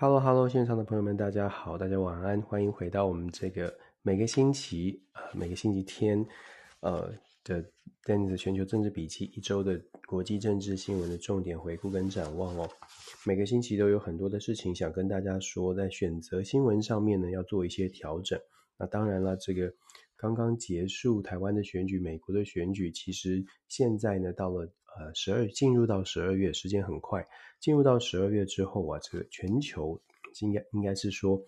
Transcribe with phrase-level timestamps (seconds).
[0.00, 6.26] Hello，Hello，hello, 线上的朋友们，大家好，大家晚安，欢迎回到我们这个每个星期呃每个星期天
[6.80, 7.12] 呃
[7.44, 7.62] 的
[8.06, 12.66] Dennis 全球政治笔记一周的国际政治新闻的重点回顾跟展望哦。
[13.26, 18.40] 每个星期都有很多的事情想跟大家说，在选择新闻上面呢要做一些调整。
[18.78, 19.70] 那当然了，这个
[20.16, 24.66] 刚刚结束台湾的选举，美国的选举，其实现在呢到了。
[24.98, 27.26] 呃，十二进入到十二月，时间很快。
[27.60, 30.00] 进入到十二月之后啊，这个全球
[30.40, 31.42] 应该应该是说，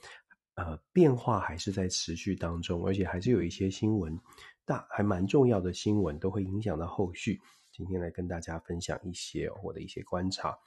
[0.55, 4.19] 呃，变化还是在持续当中，而且还是有一些新闻，
[4.65, 7.41] 大还蛮重要的新闻都会影响到后续。
[7.73, 10.59] 今天来跟大家分享一些我的一些观察。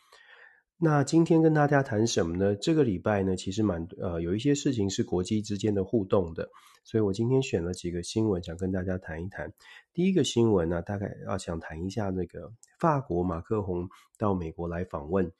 [0.77, 2.55] 那今天跟大家谈什么呢？
[2.55, 6.49] 这个礼拜呢，其实蛮呃有一些事情是国际之间的互动的，
[6.83, 9.53] 所以我今天选了几个新闻，想跟大家谈一谈。
[9.95, 15.31] 第一个新闻呢，大概要想谈一下那个法国马克宏到美国来访问。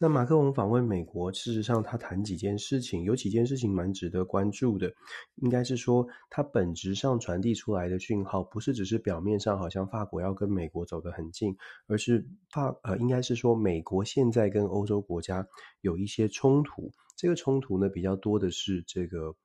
[0.00, 4.92] 那马克宏访问美国，事实上他谈几件事情，有几件事情蛮值得关注的。
[5.36, 15.46] 应该是说，他本质上传递出来的讯号，不是只是表面上好像法国要跟美国走得很近，而是法呃，应该是说美国现在跟欧洲国家
[15.82, 16.90] 有一些冲突。
[17.16, 19.36] 这个冲突呢，比较多的是这个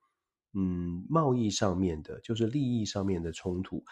[0.54, 3.84] 嗯贸易上面的，就是利益上面的冲突。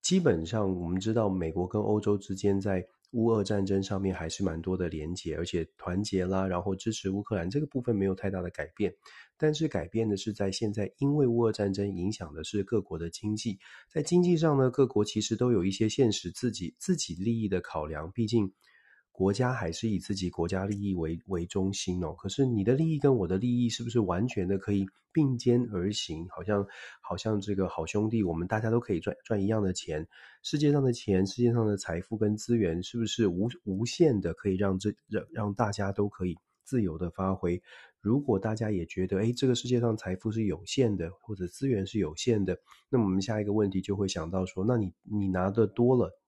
[0.00, 8.92] 基本上我们知道，美国跟欧洲之间在乌俄战争上面还是蛮多的连结，而且团结啦，然后支持乌克兰这个部分没有太大的改变。
[9.36, 18.52] 但是改变的是在现在，因为乌俄战争影响的是各国的经济，在经济上呢，各国其实都有一些现实自己自己利益的考量，毕竟。
[19.12, 26.26] 国家还是以自己国家利益为为中心哦，可是你的利益跟我的利益是不是完全的可以并肩而行？
[26.30, 26.66] 好像
[27.02, 30.08] 好像这个好兄弟，我们大家都可以赚赚一样的钱。
[30.42, 36.34] 世界上的钱，世界上的财富跟资源，是不是无无限的可以让这让让大家都可以
[36.64, 37.62] 自由的发挥？
[38.00, 42.58] 如果大家也觉得，诶，这个世界上财富是有限的，或者资源是有限的，
[42.88, 46.18] 那么我们下一个问题就会想到说，那你你拿的多了。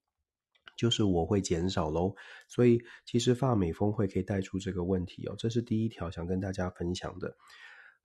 [0.76, 2.14] 就是我会减少喽，
[2.48, 7.36] 所以其实发美峰会可以带出这个问题哦，这是第一条想跟大家分享的。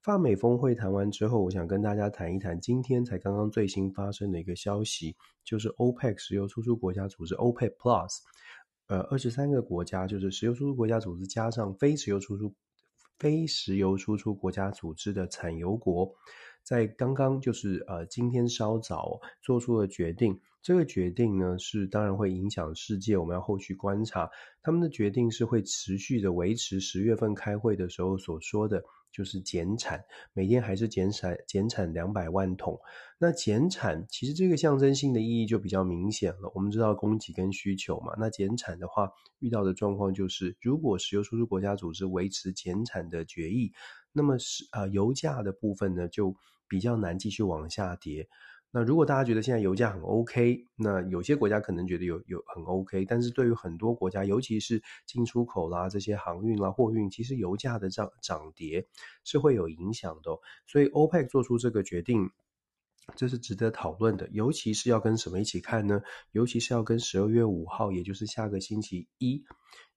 [0.02, 8.20] 发美峰会谈完之后，我想跟大家谈一谈今天才刚刚最新发生的一个消息，就是 OPEC 石油输出国家组织 OPEC Plus，
[8.88, 12.56] 呃，二十三个国家就是石油输出国家组织加上非石油输出
[13.18, 16.16] 非石油输出国家组织的产油国，
[16.70, 20.40] 在刚刚就是呃今天稍早做出了决定。
[20.62, 24.30] 这个决定呢，是当然会影响世界，我们要后续观察。
[24.62, 32.80] 他们的决定是会持续的维持十月份开会的时候所说的，就是减产，每天还是减产减产两百万桶。
[33.18, 36.52] 那减产其实这个象征性的意义就比较明显了。
[36.54, 39.10] 我们知道供给跟需求嘛，那减产的话
[39.40, 43.72] 遇到的状况就是，如果石油输出国家组织维持减产的决议，
[44.12, 46.36] 那么是呃油价的部分呢就
[46.70, 48.30] 比较难继续往下跌。
[48.72, 58.86] 那如果大家觉得现在油价很 OK，那有些国家可能觉得有有很 OK，但是对于很多国家，尤其是进出口啦、这些航运啦、货运，其实油价的涨涨跌
[59.24, 60.38] 是会有影响的。
[60.68, 62.30] 所以 OPEC 做出这个决定，
[63.16, 64.30] 这是值得讨论的。
[64.32, 66.04] 尤其是要跟什么一起看呢？
[66.32, 69.44] 尤其是要跟十二月五号，也就是下个星期一。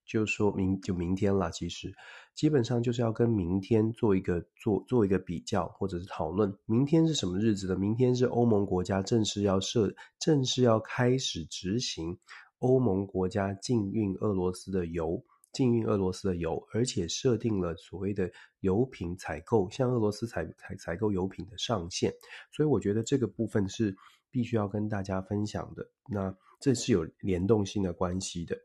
[0.05, 1.95] 就说明就明天了，其实
[2.35, 6.53] 基本上就是要跟明天做一个做做一个比较，或者是讨论。
[6.67, 7.76] 明天是什么日子呢？
[7.76, 12.19] 明天是欧盟国家正式要设，正式要开始执行
[12.59, 18.31] 欧盟国家禁运俄罗斯的油，禁运俄罗斯的油，而且设定了所谓的
[18.61, 22.12] 油品采购，向俄罗斯采采采购油品的上限。
[22.50, 23.97] 所以我觉得这个部分是
[24.31, 25.88] 必须要跟大家分享的。
[26.09, 28.56] 那这是有联动性的关系的。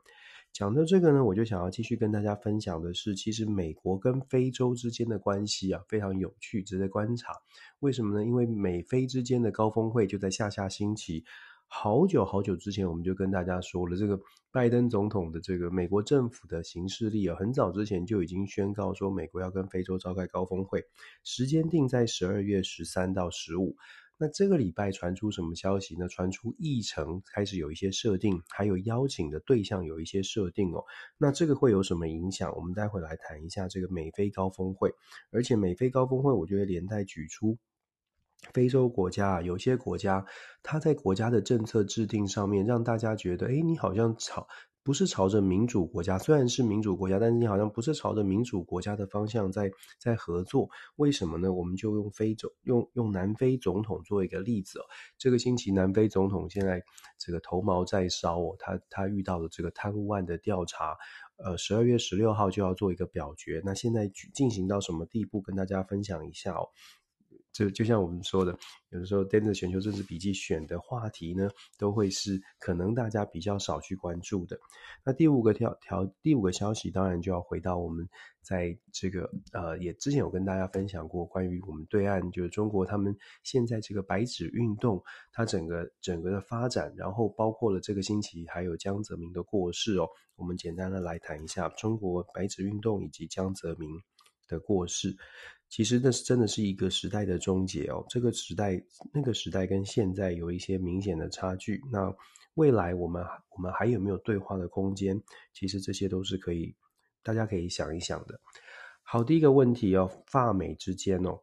[0.57, 7.31] 讲到这个呢，我就想要继续跟大家分享的是，其实美国跟非洲之间的关系啊，非常有趣，值得观察。
[7.81, 8.25] 为什么呢？
[8.25, 11.23] 因为美非之间的高峰会就在下下星期，
[11.67, 14.19] 好久好久之前，我们就跟大家说了，这个
[14.51, 20.83] 拜登总统的这个美国政府的行事历啊，很早之前就已经宣告说，美国要跟非洲召开高峰会，
[21.23, 23.75] 时间定在十二月十三到十五。
[24.19, 26.07] 那这个礼拜传出什么消息呢？
[26.07, 30.83] 传出议程开始有一些设定，还有邀请的对象有一些设定哦。
[31.17, 32.51] 那这个会有什么影响？
[32.55, 34.91] 我们待会来谈一下这个美非高峰会，
[35.31, 37.57] 而且美非高峰会，我觉得连带举出。
[38.53, 40.25] 非洲国家啊，有些国家，
[40.61, 44.47] 它在国家的政策制定上面，让大家觉得，诶，你好像朝
[44.87, 49.69] 不是朝着民主国家，虽然是民主国家，但是你好像不是朝着民主国家的方向在
[49.99, 50.69] 在合作。
[50.95, 51.51] 为什么呢？
[51.51, 54.85] 我们就用非洲，用用南非总统做一个例子哦。
[55.17, 56.81] 这个星期，南非总统现在
[57.17, 60.95] 这个头毛在烧哦，他他遇到了这个贪污案的调查，
[61.35, 63.61] 呃，十二月十六号就要做一个表决。
[63.65, 65.41] 那现在进行到什么地步？
[65.41, 66.69] 跟大家分享一下哦。
[67.57, 68.55] 就就像我们说的，
[68.89, 71.49] 有的时候 Dennis 全球政治笔记选的话题呢，
[71.79, 74.59] 都会是可能大家比较少去关注的。
[75.03, 78.07] 那第五个条条第五个消息，当然就要回到我们
[78.43, 85.01] 在这个呃，也之前有跟大家分享过关于我们对岸，就是中国他们现在这个白纸运动，
[85.31, 93.89] 它整个整个的发展，然后包括了这个星期还有江泽民的过世哦，我们简单的来谈一下中国白纸运动以及江泽民
[94.47, 95.17] 的过世。
[95.69, 98.81] 其实那是真的是一个时代的终结哦，这个时代
[99.13, 101.81] 那个时代跟现在有一些明显的差距。
[101.91, 102.13] 那
[102.53, 105.21] 未来我们我们还有没有对话的空间？
[105.53, 106.75] 其实这些都是可以
[107.21, 108.39] 大家可以想一想的。
[109.03, 111.41] 好，第一个问题哦，法美之间哦，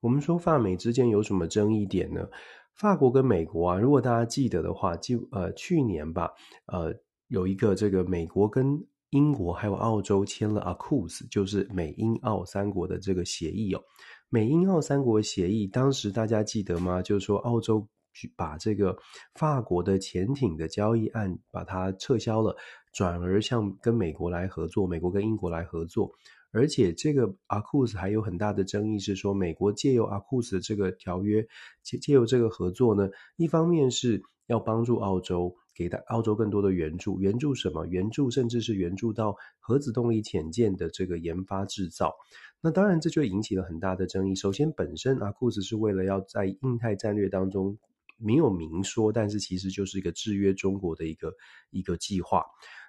[0.00, 2.28] 我们说法美之间有什么争议点呢？
[2.74, 6.32] 法国跟美国啊，如果大家记得的话，就呃去年吧，
[6.66, 6.94] 呃
[7.28, 13.82] 有一个这个美国跟英国还有澳洲签了 AUKUS，就是美英澳三国的这个协议哦。
[14.30, 17.02] 美英澳三国协议，当时大家记得吗？
[17.02, 17.86] 就是说澳洲
[18.34, 18.96] 把这个
[19.34, 22.56] 法国的潜艇的交易案把它撤销了，
[22.94, 26.10] 转而向跟美国来合作，美国跟英国来合作。
[26.50, 31.46] 而且这个 AUKUS 还有很大的争议是说，美国借由 AUKUS 的这个条约，
[31.82, 35.54] 借借由这个合作呢，一方面是要帮助澳洲。
[35.74, 37.86] 给到澳洲更多的援助，援助什么？
[37.86, 42.14] 援助甚至是援助到核子动力潜舰的这个研发制造。
[42.60, 44.34] 那当然，这就引起了很大的争议。
[44.34, 47.76] 首先，本身阿库斯是为了要在印太战略当中
[48.18, 51.34] 没有明说，但是其实就是一个制约中国的一个
[51.70, 52.44] 一个计划。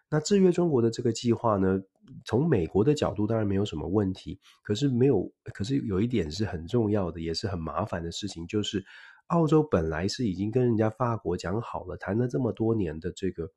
[0.09, 1.81] 那制约中国的这个计划呢，
[2.25, 8.85] 从美国的角度当然没有什么问题，可是没有，可是有一点是很重要的，也是很麻烦的事情，就是。
[9.27, 13.49] 澳洲本来是已经跟人家法国讲好了，谈了这么多年的这个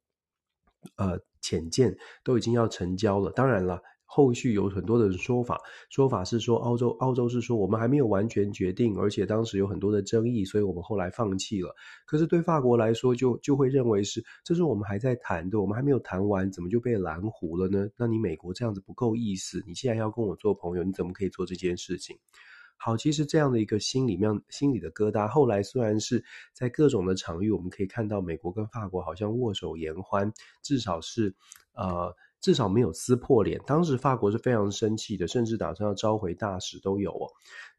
[0.97, 3.31] 呃浅见都已经要成交了。
[3.33, 5.61] 当然了，后续有很多的说法，
[5.91, 11.75] 说法是说澳洲澳洲是说我们还没有完全决定，而且当时有很多的争议，所以我们后来放弃了。
[12.07, 17.89] 可是对法国来说就，就就会认为是这是我们还在谈的，我们还没有谈完，怎么就被拦糊了呢？
[17.97, 22.17] 那你美国这样子不够意思，你既然要跟我做朋友，你怎么可以做这件事情？
[22.79, 30.33] 好，其实这样的一个心里面心里的疙瘩，后来虽然是在各种的场域，我们可以看到美国跟法国好像握手言欢，
[30.63, 31.35] 至少是
[31.75, 33.61] 呃至少没有撕破脸。
[33.67, 37.27] 当时法国是非常生气的，甚至打算要召回大使都有哦。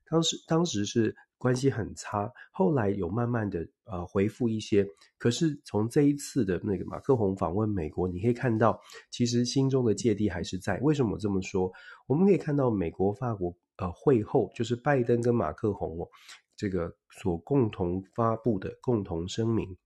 [0.10, 4.86] 当时当时是关系很差，后来有慢慢的呃回复一些。
[5.18, 10.80] 可是从这一次的那个马克宏访问美国，你可以看到，其实心中的芥蒂还是在。
[10.82, 11.72] 为什么这么说？
[12.08, 13.56] 我们可以看到美国法国。
[13.77, 16.09] 呃，会后就是拜登跟马克宏哦，
[16.56, 19.77] 这个所共同发布的共同声明。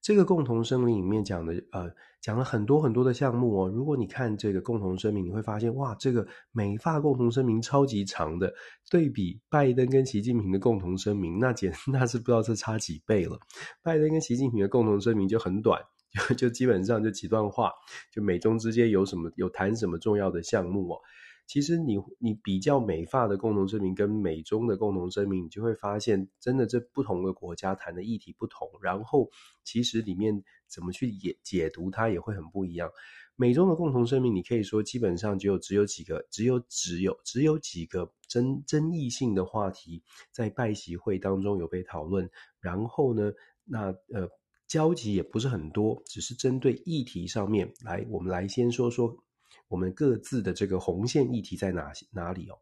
[0.00, 3.68] 这个共同声明里面讲的，呃，讲了很多很多的项目哦。
[3.68, 8.52] 如果你看这个共同声明，你会发现，哇，这个美发共同声明超级长的，
[8.90, 13.38] 对比拜登跟习近平的共同声明，那简 那是不知道是差几倍了。
[13.80, 15.80] 拜登跟习近平的共同声明就很短，
[16.28, 17.70] 就就基本上就几段话，
[18.12, 20.98] 就美中之间有什么有谈什么重要的项目哦。
[21.46, 29.30] 其实你你比较美法的共同声明跟美中的共同声明，你就会发现，真的这不同的国家谈的议题不同，然后
[29.62, 32.90] 其实里面怎么去解解读它也会很不一样。
[33.36, 42.30] 美中的共同声明，你可以说基本上只有只有几个，只有只有只有几个争争议性的话题在拜习会当中有被讨论，
[42.60, 43.32] 然后呢，
[43.64, 44.28] 那呃
[44.68, 49.22] 交集也不是很多，只是针对议题上面来，我们来先说说。
[49.72, 52.58] 我们各自的这个红线议题在哪哪里哦？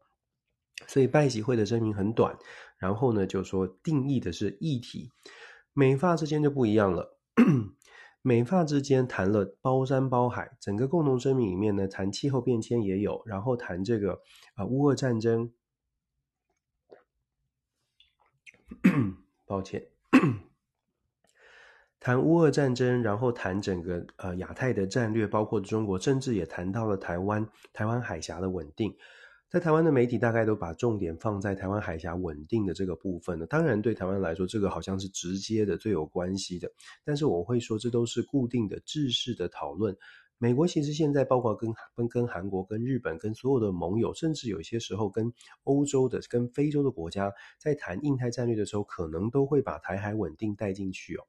[0.87, 2.37] 所以拜习会的声明很短，
[2.77, 5.11] 然后呢，就说定义的是议题。
[5.73, 7.17] 美发之间就不一样了，
[8.21, 14.21] 美发之间谈了包山包海，整个共同声明里面呢，谈气候变迁也有，然后谈这个
[14.55, 15.51] 啊乌俄战争。
[19.45, 19.89] 抱歉。
[22.01, 28.91] 谈乌俄战争，然后谈整个呃亚太的战略，包括中国，甚至也谈到了台湾台湾海峡的稳定。
[29.51, 33.45] 在台湾的媒体大概都把重点放在台湾海峡稳定的这个部分了。
[33.45, 36.67] 当然，对台湾来说，这个好像是直接的、最有关系的。
[37.05, 39.95] 但是我会说，这都是固定的、制式的讨论。
[40.39, 45.31] 美国其实现在包括跟跟跟韩国、跟日本、跟所有的盟友，甚至有些时候跟
[45.65, 51.21] 欧洲的、跟非洲的国家，在谈印太战略的时候，可能都会把台海稳定带进去哦。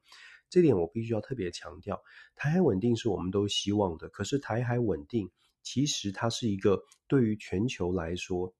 [0.52, 2.02] 这点我必须要特别强调，
[2.36, 4.10] 台海稳定是我们都希望的。
[4.10, 5.30] 可是台海稳定
[5.62, 8.52] 其实它是一个对于全球来说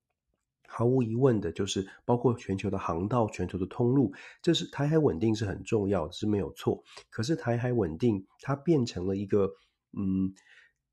[0.66, 6.82] 毫无疑问的，就是包括全球的航道、全球的通路，这是台海稳定是很重要，是没有错。
[7.10, 9.50] 可是台海稳定它变成了一个，
[9.92, 10.32] 嗯，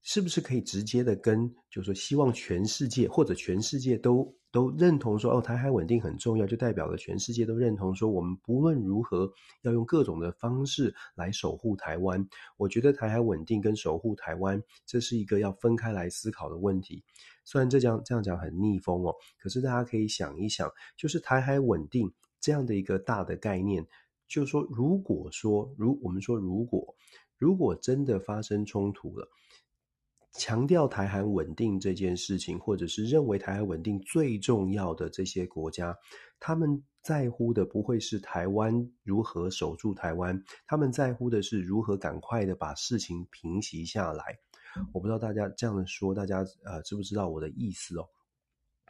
[0.02, 4.34] 是不是可以直接的跟，就是说希望全世界或者全世界都。
[4.52, 12.28] 都认同说哦，台海稳定很重要，就代表了全世界都认同说，我们不论如何要用各种的方式来守护台湾。
[12.58, 17.04] 我觉得台海稳定跟守护台湾，这是一个要分开来思考的问题。
[17.46, 23.86] 虽然这样这样讲很逆风哦，可是大家可以想一想，就是台海稳定这样的一个大的概念，
[24.28, 26.96] 就是说，如果说如我们说，如果
[27.38, 29.30] 如果真的发生冲突了。
[30.34, 35.96] 强调台海稳定这件事情，或者是认为台海稳定最重要的这些国家，
[36.40, 44.24] 他们在乎的不会是台湾如何守住台湾，他们在乎的是如何赶快的把事情平息下来。
[44.94, 48.06] 我不知道大家这样的说，大家呃知不知道我的意思哦？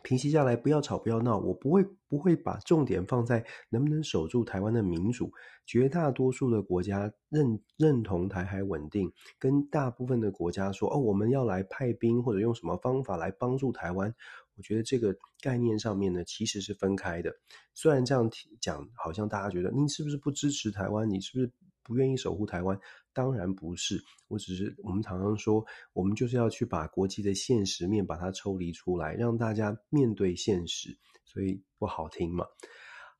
[0.04, 1.38] 平息下来，不要吵，不要闹。
[1.38, 5.32] 我不会不会把重点放在能不能守住台湾的民主。
[5.66, 14.14] 绝大多数的国家认认同台海稳定，跟大部分的国家说哦，我们要来派兵或者用什么方法来帮助台湾。
[14.56, 17.34] 我觉得这个概念上面呢，其实是分开的。
[17.74, 18.30] 虽然这样
[18.60, 21.10] 讲，好像大家觉得你是不是不支持台湾？
[21.10, 21.52] 你是不是
[21.90, 22.80] 不愿意守护台湾？
[23.14, 32.46] 当然不是，我只是我们常常说，我们就是要去把国际的现实面把它抽离出来，让大家面对现实，所以不好听嘛。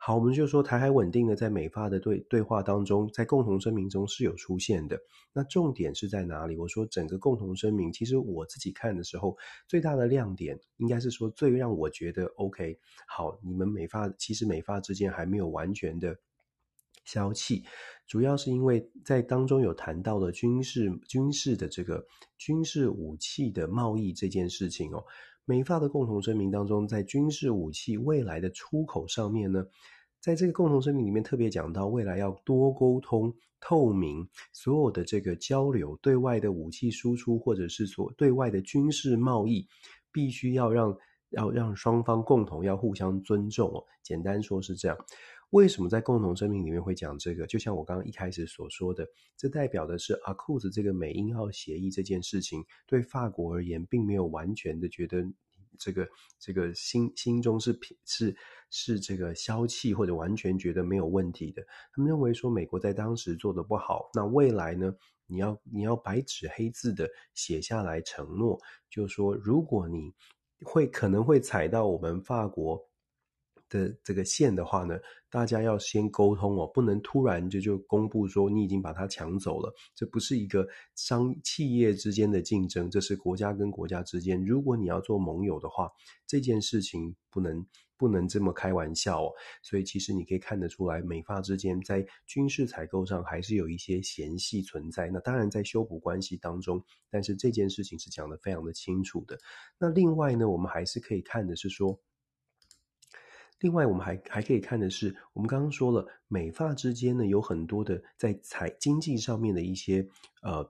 [0.02, 4.98] 好，我们就说台海稳定的在美发的对对话当中，在共同声明中是有出现的。
[5.34, 6.56] 那重点是在哪里？
[6.56, 9.36] 我说整个共同声明，其实我自己看的时候，
[9.68, 16.16] 最大的亮点应该是说，最让我觉得 OK，好，你们美发其实美发之间还没有完全的。
[17.10, 17.64] 消气，
[18.06, 22.06] 主要是因为在当中有谈到了军事军事的这个
[22.38, 25.04] 军事武器的贸易这件事情哦。
[25.44, 29.66] 美法的共同声明当中，在军事武器未来的出口上面呢，
[30.20, 39.68] 在这个共同声明里面特别讲到，未来要多沟通、透明，所有的这个交流，对外的武器输出或者是所对外的军事贸易，
[40.12, 40.96] 必须要让
[41.32, 43.84] 要让双方共同要互相尊重哦。
[44.04, 44.96] 简单说是这样。
[45.52, 47.48] 为什么在共同声明里面会讲这个？
[47.48, 55.26] 就像我刚刚一开始所说的，这代表的是 AUKUS 这个美英澳协议这件事情，对法国而言，并没有完全的觉得
[55.80, 57.76] 这个这个心心中是
[58.06, 58.36] 是
[58.70, 61.64] 是这个消气，或者完全觉得没有问题的。
[61.94, 64.94] 他们认为说，美国在当时做得不好，那未来呢？
[65.26, 70.14] 你要你要白纸黑字的写下来承诺，就说，如果你
[70.64, 72.89] 会可能会踩到我们法国。
[73.70, 75.00] 的这个线的话呢，
[75.30, 79.74] 大家要先沟通哦，不能突然就就公布说你已经把它抢走了。
[79.96, 84.44] 这不是一个商企业之间的竞争，这是国家跟国家之间。
[84.44, 85.90] 如果你要做盟友的话，
[86.28, 89.32] 这件事情不能不能这么开玩笑哦。
[89.62, 95.10] 所以其实你可以看得出来，美法之间在军事采购上还是有一些嫌隙存在。
[95.10, 99.38] 那当然在修补关系当中，但是这件事情是讲得非常的清楚的。
[99.78, 102.00] 那另外呢，我们还是可以看的是说。
[103.60, 110.08] 另外，我们还还可以看的是，我们刚刚说了，美发之间呢有很多的在财经济上面的一些
[110.42, 110.70] 呃，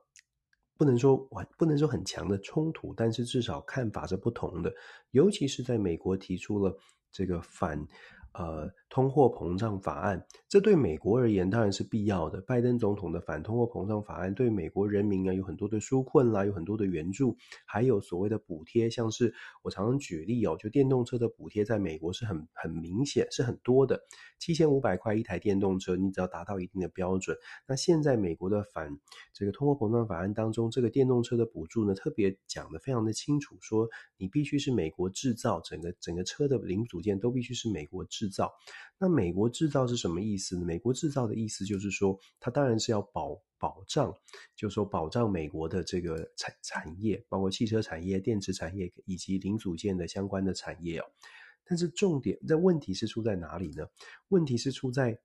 [0.77, 4.73] 不能说完，不能说很强的冲突，但是至少看法是不同的，
[5.11, 6.77] 尤其是在美国提出了
[7.11, 7.87] 这个反。
[8.39, 12.39] 呃，通货膨胀法案，这对美国而言当然是必要的。
[12.39, 23.99] 拜登总统的反通货膨胀法案对美国人民啊有很多的纾困啦，有很多的援助，还有所谓的补贴，像是我常常举例哦，就电动车的补贴，在美国是很很明显，是很多的，
[24.39, 27.35] 七千五百块一台电动车，你只要达到一定的标准。
[27.67, 28.97] 那现在美国的反
[29.33, 38.28] 这个通货膨胀法案当中，这个电动车的补助呢，特别讲得非常的清楚，说你必须是美国制造，整个整个车的零组件都必须是美国制。
[38.29, 38.53] 造，
[38.97, 40.65] 那美国制造是什么意思呢？
[40.65, 44.13] 美国制造的意思就是说，它当然是要保保障，
[44.55, 51.05] 就是说保障美国的这个产产业，包括汽车产业、电池产业以及零组件的相关的产业哦。
[51.65, 53.85] 但是重点，那问题是出在哪里呢？
[54.29, 55.19] 问题是出在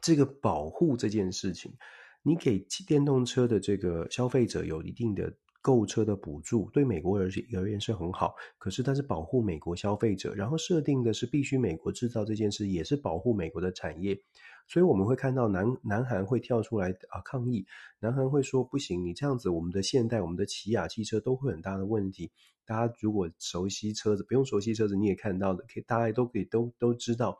[0.00, 1.76] 这个保护这件事情。
[2.22, 8.34] 你给电动车的这个消费者有一定的购车的补助，对美国而而言是很好。
[8.58, 14.20] 可是它是保护美国消费者，然后设定的是必须美国制造这件事，也是保护美国的产业。
[14.68, 17.64] 所以我们会看到南南韩会跳出来啊抗议，
[18.00, 22.30] 南韩会说不行，你这样子，我们的现代、我们的起亚汽车都会很大的问题。
[22.64, 27.38] 大家如果熟悉车子，不用熟悉车子，你也看到的，可以大家都可以都都知道。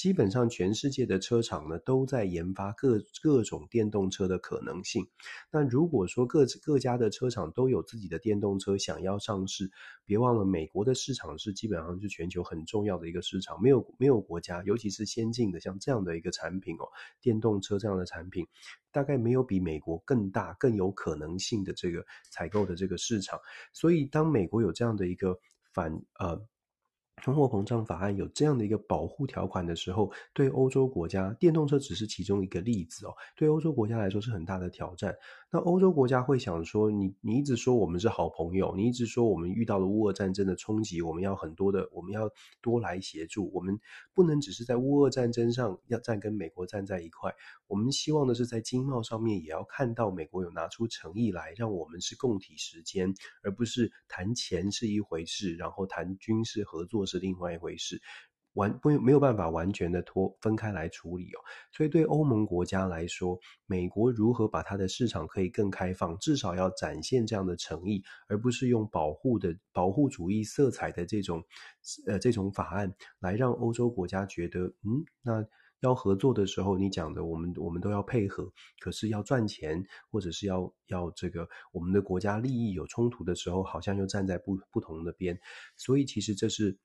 [0.00, 5.06] 基本上，全世界的车厂呢都在研发各各种电动车的可能性。
[5.50, 9.70] 那如果说各各家的车厂都有自己的电动车想要上市，
[10.06, 13.60] 别忘了美国的市场是基本上是全球很重要的一个市场。
[13.60, 16.88] 没有没有国家，尤其是先进的像这样的一个产品哦，
[17.20, 18.46] 电动车这样的产品，
[18.90, 23.38] 大概没有比美国更大更有可能性的这个采购的这个市场。
[23.74, 25.38] 所以，当美国有这样的一个
[25.74, 26.42] 反呃。
[27.22, 33.14] 通货膨胀法案有这样的一个保护条款的时候，对欧洲国家，电动车只是其中一个例子哦。
[33.36, 35.14] 对欧洲国家来说是很大的挑战。
[35.52, 42.30] 那欧洲国家会想说，你你一直说我们是好朋友，你一直说我们遇到了乌俄战争的冲击，我们要很多的，我们要
[42.62, 43.76] 多来协助，我们
[44.14, 47.34] 不能只是在乌俄战争上要站跟美国站在一块。
[47.66, 58.00] 我们希望的是在经贸上面也要看到美国有拿出诚意来，让我们是共体时间，而不是谈钱是一回事，然后谈军事合作是另外一回事，
[58.54, 61.38] 完不没有办法完全的脱分开来处理哦。
[61.72, 71.44] 所以对欧盟国家来说，美国如何把它的市场可以更开放，至少要展现这样的诚意，而不是用保护的保护主义色彩的这种
[72.06, 75.46] 呃这种法案来让欧洲国家觉得嗯那。
[75.82, 85.40] 要合作的时候，你讲的我们我们都要配合，可是要赚钱或者是要要这个我们的国家利益有冲突的时候，好像又站在不不同的边，
[85.78, 86.76] 所以其实这是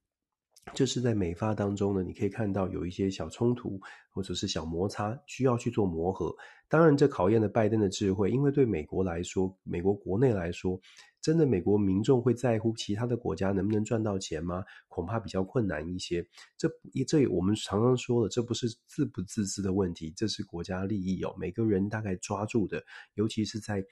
[0.74, 3.80] 这是在美发当中呢，你可以看到有一些小冲突
[4.10, 6.36] 或者是小摩擦，需要去做磨合。
[6.68, 10.80] 当然，这考验了拜登的智慧，因为对美国来说，美国国内来说。
[11.22, 14.64] 真的，美国民众会在乎其他的国家能不能赚到钱吗？
[14.88, 16.24] 恐怕比较困难一些。
[16.58, 16.70] 这
[17.08, 21.34] 这我们常常说了，这不是自不自私的问题，这是国家利益哦。
[21.40, 23.86] 每个人大概抓住的，尤其是在。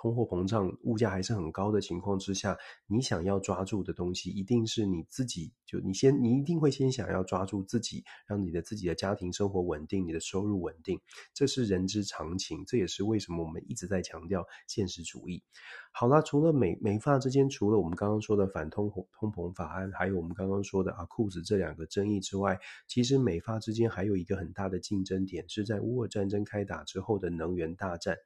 [0.00, 11.00] 通货膨胀、物价还是很高的情况之下，你想要抓住的东西，一定是你自己就你先，你一定会先想要抓住自己，让你的自己的家庭生活稳定，你的收入稳定，
[11.32, 12.64] 这是人之常情。
[12.64, 15.42] 这也是为什么我们一直在强调现实主义。
[15.90, 28.16] 好啦，除了美美发之间，除了我们刚刚说的反通通膨法案，还有我们刚刚说的啊裤子这两个争议之外，其实美发之间还有一个很大的竞争点，是在乌俄战争开打之后的能源大战。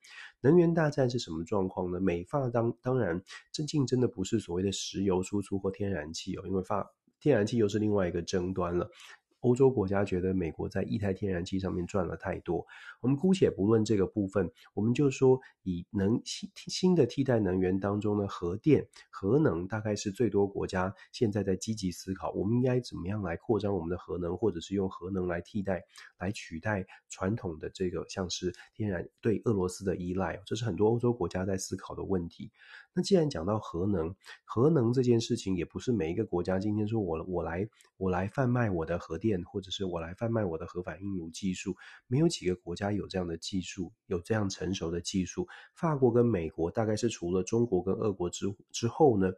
[0.41, 2.01] 能源大战是什么状况呢？
[2.01, 8.91] 美发当当然，这竞争的不是所谓的石油输出或天然气哦，因为发天然气又是另外一个争端了。
[9.43, 12.67] 欧洲国家觉得美国在液态天然气上面赚了太多，
[13.01, 25.85] 我们姑且不论这个部分，我们就说以能新新的替代能源当中呢，核电、核能大概是最多国家现在在积极思考，我们应该怎么样来扩张我们的核能，或者是用核能来替代、
[26.19, 32.51] 来取代传统的这个像是天然对俄罗斯的依赖，这是很多欧洲国家在思考的问题。
[32.95, 41.77] 那既然讲到核能，核能这件事情也不是每一个国家今天说我我来我来贩卖我的核电，或者是我来贩卖我的核反应炉技术，
[42.09, 45.47] 没有几个国家有这样的技术，有这样成熟的技术。
[45.75, 49.31] 法国跟美国大概是除了中国跟俄国之之后呢，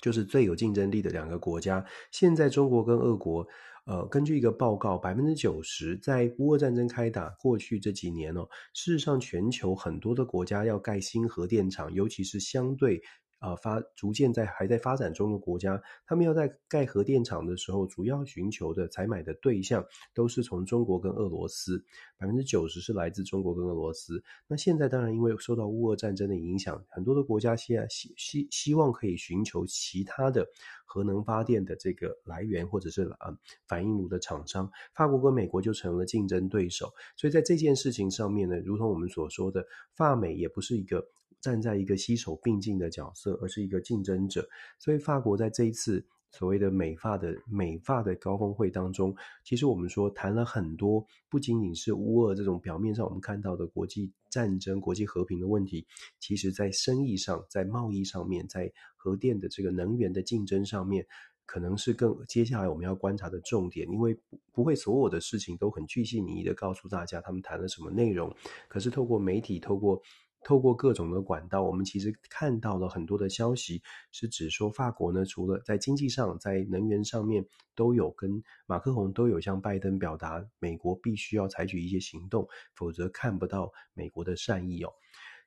[0.00, 1.84] 就是最有竞争力的两个国家。
[2.10, 3.46] 现在中国跟俄国。
[3.86, 12.98] 呃，根据一个报告，百分之九十在乌俄战争开打过去这几年哦，事实上全球很多的国家要盖新核电厂，尤其是相对。
[13.44, 21.84] 啊，发逐渐在还在发展中的国家，他们要在盖核电厂的时候，主要寻求的采买的对象都是从中国跟俄罗斯，
[22.16, 24.24] 百分之九十是来自中国跟俄罗斯。
[24.46, 30.48] 那现在当然因为受到乌俄战争的影响，很多的国家现在希希希望可以寻求其他的
[30.86, 33.36] 核能发电的这个来源，或者是啊
[33.68, 34.70] 反应炉的厂商。
[34.94, 36.94] 法国跟美国就成了竞争对手。
[37.14, 41.06] 所以在这件事情上面呢，如同我们所说的，法美也不是一个。
[41.44, 44.48] 站在一个携手并进的角色，而是一个竞争者。
[44.78, 55.86] 所以，法国在这一次所谓的美法的美法的高峰会当中，其实我们说谈了很多，不仅仅是乌俄这种表面上我们看到的国际战争、国际和平的问题，
[56.18, 61.06] 其实在生意上、在贸易上面、在核电的这个能源的竞争上面，
[61.44, 63.86] 可能是更接下来我们要观察的重点。
[63.90, 64.18] 因为
[64.50, 68.34] 不会所有的事情都很巨细靡遗的告诉大家他们谈了什么内容，
[68.66, 70.00] 可是透过媒体，透过
[70.44, 84.92] 透过各种的管道，我们其实看到了很多的消息，是指说法国呢，除了在经济上，在能源上面都有跟马克宏都有向拜登表达，美国必须要采取一些行动，否则看不到美国的善意哦。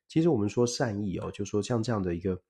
[0.07, 2.41] 其实我们说善意哦，就说像这样的一个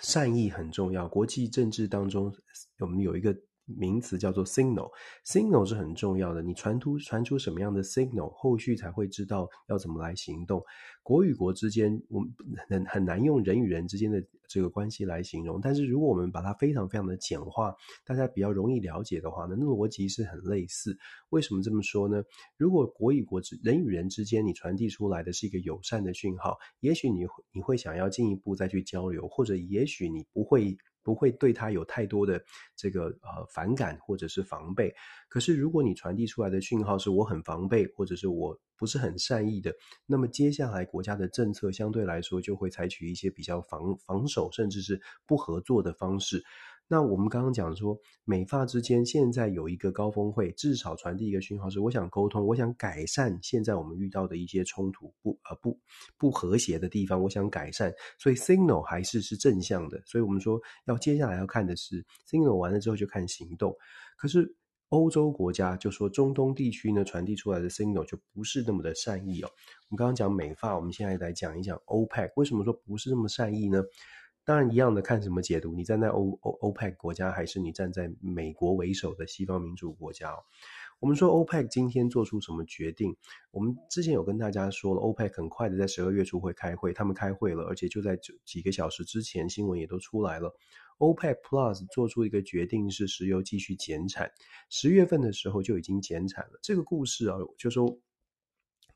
[0.00, 2.34] 善意很重要，国际政治当中
[2.80, 3.34] 我们有一个。
[3.64, 6.42] 名词叫做 signal，signal 是很重要的。
[6.42, 10.62] 你传出传出什么样的 signal，后续才会知道要怎么来行动。
[11.02, 12.30] 国与国之间，我们
[12.68, 15.60] 很很难用人与人之间的这个关系来形容。
[15.60, 20.96] 但是如果我们把它非常非常的简化，大家比较容易了解的话呢，那逻辑是很类似。
[21.30, 22.22] 为什么这么说呢？
[22.56, 30.76] 如果国与国之人与人之间，你传递出来的是一个友善的讯号，也许你你会想要进一步再去交流，或者也许你不会。
[31.02, 32.42] 不会对他有太多的
[32.76, 34.94] 这个呃反感或者是防备。
[35.28, 39.72] 可是如果你传递出来的讯号是我很防备，或者是我不是很善意的，
[40.06, 46.42] 那么接下来国家的政策相对来说就会采取一些比较防防守，甚至是不合作的方式。
[46.88, 55.78] 那我们刚刚讲说，美发之间现在有一个高峰会，至少传递一个讯号是，我想沟通，我想改善现在我们遇到的一些冲突不呃不
[56.18, 63.74] 不和谐的地方，我想改善，所以 signal 还是是正向的，所以我们说要接下来要看的是 signal 完了之后就看行动。
[64.18, 64.54] 可是
[64.90, 69.48] 欧洲国家就说中东地区呢，传递出来的 signal 就不是那么的善意哦。
[69.88, 73.82] 我们刚刚讲美发，我们现在来讲一讲 OPEC，为什么说不是那么善意呢？
[74.44, 75.72] 当然，一样的看什么解读。
[75.72, 80.34] 你站在欧欧欧佩克国家，还是你站在美国为首的西方民主国家？
[80.98, 83.16] 我们说欧佩克今天做出什么决定？
[83.52, 90.52] 我们之前有跟大家说了，欧佩克很快的在十二月初会开会，他们开会了，而且就在几个小时之前，新闻也都出来了。
[90.98, 94.32] 欧佩克 Plus 做出一个决定，是石油继续减产，
[94.70, 96.58] 十月份的时候就已经减产了。
[96.62, 97.98] 这个故事啊，就说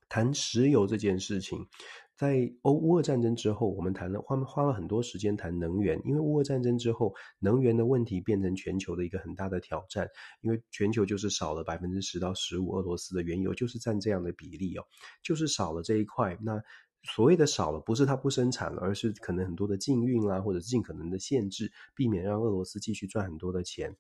[0.09, 1.69] 谈石油这件事情。
[2.17, 10.09] 在欧乌俄战争之后，我们谈了花花了很多时间谈能源，因为乌俄战争之后，能源的问题变成全球的一个很大的挑战，
[10.41, 14.85] 因为全球就是少了百分之十到十五，俄罗斯的原油就是占这样的比例哦，
[15.23, 16.39] 就是少了这一块。
[16.41, 16.63] 那
[17.03, 23.95] 所谓的少了，不是它不生产了，而是可能很多的禁运啦，或者尽可能的限制，避免让俄罗斯继续赚很多的钱。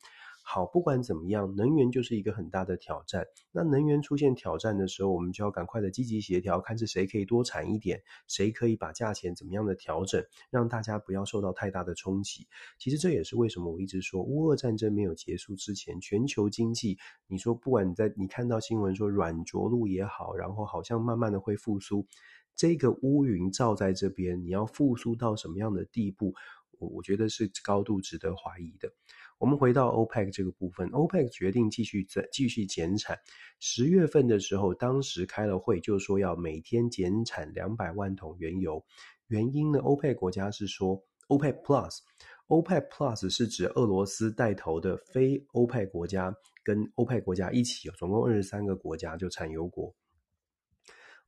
[0.49, 3.27] 好，不管怎么样，能源就是一个很大的挑战。
[3.51, 12.47] 那能源出现挑战的时候，我们就要赶快的积极协调，看是谁可以多产一点，谁可以把价钱怎么样的调整，让大家不要受到太大的冲击。
[12.79, 22.07] 其实这也是为什么我一直说，乌俄战争没有结束之前，全球经济，你说不管你在你看到新闻说软着陆也好，然后好像慢慢的会复苏，
[22.55, 26.35] 这个乌云罩在这边，你要复苏到什么样的地步，
[26.79, 28.93] 我我觉得是高度值得怀疑的。
[29.39, 33.19] 我们回到 OPEC 这个部分，OPEC 决定继续在继续减产。
[33.61, 38.83] 十月份的时候，当时开了会，就说要每天减产两百万桶原油。
[39.27, 49.95] 原因呢，OPEC 国家是说 OPEC Plus，OPEC Plus 是指俄罗斯带头的非 OPEC 国家跟 OPEC 国家一起，总共二十三个国家就产油国。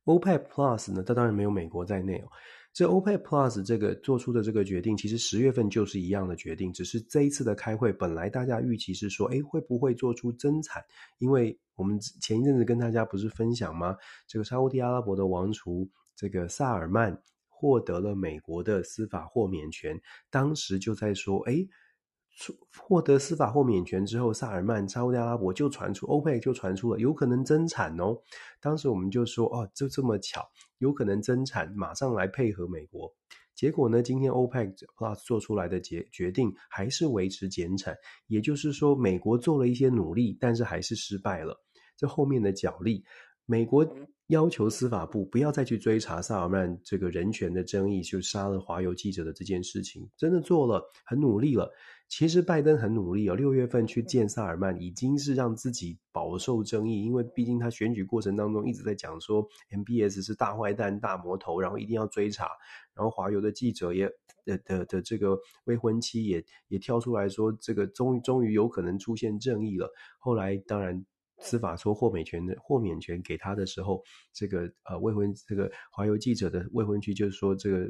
[0.05, 2.29] OPEC Plus 呢，它当然没有美国在内哦。
[2.79, 10.81] 这 OPEC Plus 这个做出的这个决定，其实十月份就是一样的决定，只是这一次的开会，本来大家预期是说，哎，会不会做出增产？
[11.17, 13.97] 因为我们前一阵子跟大家不是分享吗？
[14.29, 21.67] 这个沙乌地阿拉伯的王储这个萨尔曼获得了美国的司法豁免权，当时就在说，哎。
[22.77, 28.17] 获得司法豁免权之后，萨尔曼、沙乌地阿拉伯就传出，OPEC 就传出了有可能增产哦。
[28.61, 30.47] 当时我们就说，哦，就这么巧，
[30.77, 33.13] 有可能增产，马上来配合美国。
[33.55, 37.93] 结果呢，今天 OPEC Plus 做出来的决决定还是维持减产，
[38.27, 41.55] 也就是说，美国做了一些努力，但是还是失败了。
[41.97, 43.03] 这后面的角力。
[43.45, 43.83] 美国
[44.27, 51.67] 要求司法部不要再去追查萨尔曼这个人权的争议，就杀了华邮记者的这件事情，真的做了，很努力了。
[52.09, 62.49] 其实拜登很努力哦，六月份去见萨尔曼，已经是让自己饱受争议，因为毕竟他选举过程当中一直在讲说 MBS 是大坏蛋、大魔头，然后一定要追查。
[62.95, 64.11] 然后华邮的记者也
[64.43, 69.89] 的的的这个未婚妻也也跳出来说，这个终于终于有可能出现正义了。
[70.17, 71.05] 后来当然。
[71.41, 77.89] 司法说豁免权的豁免权给他的时候，这个呃未婚这个华邮记者的未婚妻就是说，这个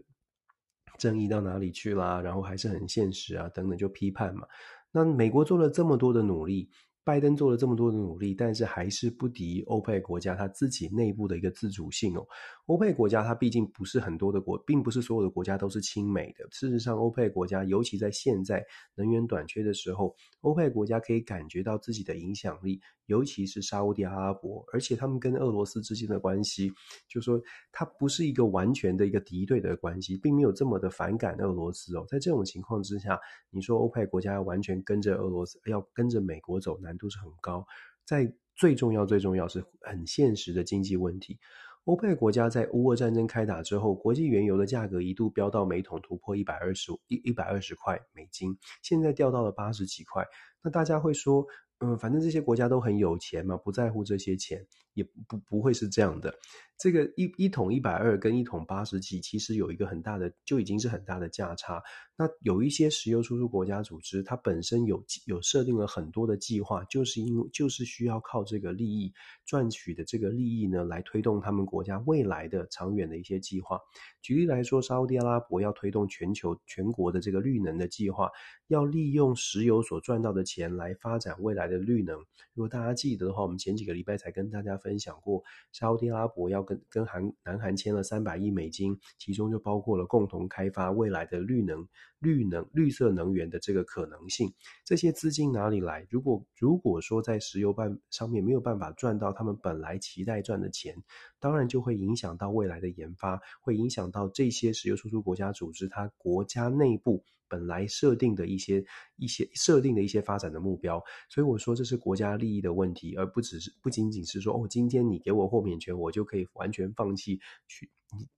[1.00, 2.22] 正义到哪里去啦？
[2.22, 4.46] 然后还是很现实啊，等等就批判嘛。
[4.92, 6.70] 那美国做了这么多的努力，
[7.04, 12.24] 拜登做了这么多的努力，但是还是不敌欧佩国家他自己内部的一个自主性哦。
[12.68, 16.48] 欧佩国家它毕竟不是很多的国，并不是所有的国家都是亲美的。
[16.52, 18.64] 事实上，欧佩国家尤其在现在
[18.96, 22.80] 能源短缺的时候，欧佩国家可以感觉到自己的影响力，
[23.10, 26.72] 尤其是沙乌地阿拉伯，而且他们跟俄罗斯之间的关系，
[27.10, 27.42] 就说
[27.72, 32.06] 它不是一个完全的一个敌对的关系，并没有这么的反感俄罗斯哦。
[32.08, 33.20] 在这种情况之下，
[33.50, 37.66] 你说欧派国家要完全跟着俄罗斯，要跟着美国走，难度是很高。
[38.06, 41.40] 在最重要、最重要是很现实的经济问题。
[41.86, 50.24] 欧佩克国家在乌俄战争开打之后，国际原油的价格一度飙到每桶突破一百二十一一百二十块美金，现在掉到了八十几块。
[50.62, 51.48] 那大家会说，
[51.82, 54.66] 嗯，反正这些国家都很有钱嘛，不在乎这些钱，
[55.00, 56.34] 也不不会是这样的。
[56.78, 61.84] 这个一一桶一百二跟一桶八十几，其实有一个很大的，就已经是很大的价差。
[62.18, 69.12] 那有一些石油输出国家组织，它本身有有设定了很多的计划，就是因为就是需要靠这个利益
[69.46, 73.78] 赚取的这个利益呢，来推动他们国家未来的长远的一些计划。
[74.22, 78.32] 举例来说，沙乌地阿拉伯要推动全球全国的这个绿能的计划，
[78.68, 82.18] 要利用石油所赚到的钱来发展未来的绿能。
[82.54, 91.88] 如果大家记得的话，我们前几个礼拜才跟大家分分享过，沙乌地阿拉伯要跟跟韩南韩签了三百亿美金，其中就包括了共同开发未来的绿能。
[92.18, 96.06] 绿能、绿色能源的这个可能性，这些资金哪里来？
[96.10, 101.02] 如果如果说在石油办上面没有办法赚到他们本来期待赚的钱，
[101.40, 108.84] 当然就会影响到未来的研发，会影响到这些石油输出国家组织它国家内部本来设定的一些
[109.18, 111.04] 一些设定的一些发展的目标。
[111.30, 117.90] 所以我说这是国家利益的问题，而不只是不仅仅是说哦，今天你给我豁免权，我就可以完全放弃去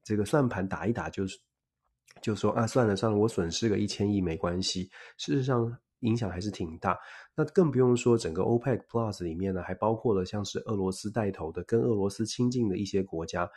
[0.04, 1.38] 这个算盘打一打就是。
[2.22, 4.92] 就说啊，算了算了，我损失个一千亿没关系。
[5.18, 7.00] 事实上，影响还是挺大。
[7.34, 13.50] 那更不用说整个 OPEC Plus 里面呢，还包括了像是俄罗斯带头的、跟俄罗斯亲近的一些国家。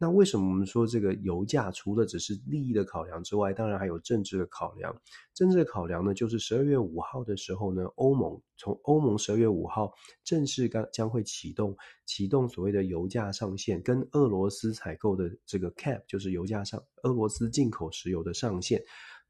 [0.00, 4.96] 那为什么我们说这个油价除了只是利益的考量之外，当然还有政治的考量？
[5.34, 18.80] 政治的考量呢，就是十二月五号的时候呢，欧盟从欧盟十二月五号正式刚将会启动启动所谓的油价上限，跟俄罗斯采购的这个 cap，就是油价上俄罗斯进口石油的上限。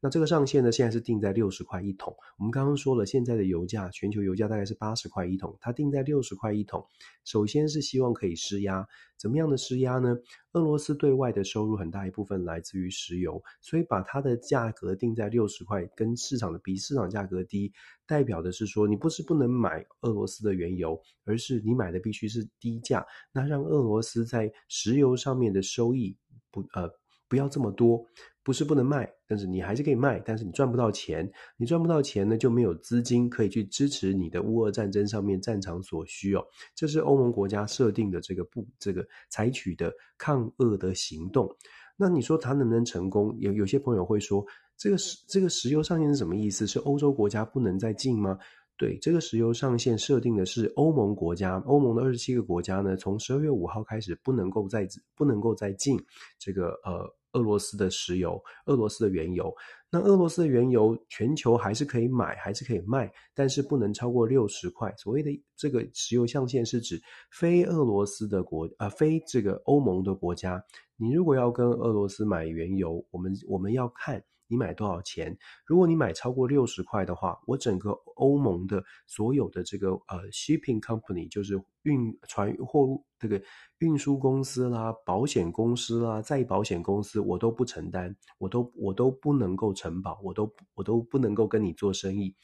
[0.01, 2.15] 那这个上限呢，现在是定在六十块一桶。
[2.37, 6.85] 我们刚刚说了，现在的油价，全球油价大概是八十块一桶，它定在六十块一桶。
[7.25, 10.17] 首先是希望可以施压，怎么样的施压呢？
[10.53, 17.71] 俄罗斯对外的收入很大一部分来自于石油，所以把它的价格定在六十块，跟市场的比市场价格低，
[18.07, 26.17] 代表的是说，你不是不能买俄罗斯的原油，而是你买的必须是低价，那让俄罗斯在石油上面的收益
[26.49, 26.89] 不呃
[27.27, 28.03] 不要这么多。
[28.41, 36.43] 不是不能卖，但是你还是可以卖，但是你赚不到钱，你赚不到钱呢，就没有资金可以去支持你的乌俄战争上面战场所需哦。
[36.73, 41.53] 这是欧盟国家设定的这个不这个采取的抗俄的行动。
[41.97, 43.35] 那你说它能不能成功？
[43.39, 44.43] 有有些朋友会说，
[44.77, 46.65] 这个石这个石油上限是什么意思？
[46.65, 48.39] 是欧洲国家不能再进吗？
[48.77, 56.01] 对，这个石油上限设定的是欧盟国家，欧盟的二十七个国家呢，从十二月五号开始不能够再不能够再进
[56.39, 57.18] 这个呃。
[57.33, 59.53] 俄罗斯的石油，俄罗斯的原油，
[59.89, 64.93] 那俄罗斯的原油全球还是可以买，还是可以卖，但是不能超过六十块。
[64.97, 70.63] 所谓的这个石油象限是指非俄罗斯的国，呃，非这个欧盟的国家，
[70.97, 74.23] 你如果要跟俄罗斯买原油，我们我们要看。
[74.49, 75.37] 你买多少钱？
[75.65, 83.41] 如果你买超过六十块的话，我整个欧盟的所有的这个呃 shipping company，就是运船货物这个
[83.77, 92.35] 运输公司啦、保险公司啦、再保险公司，我都不承担，我都我都不能够承保，我都我都不能够跟你做生意。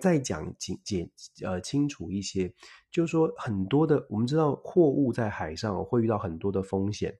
[0.00, 1.10] 再讲简简
[1.42, 2.54] 呃清楚一些，
[2.90, 7.18] 就是说很多的我们知道货物在海上会遇到很多的风险。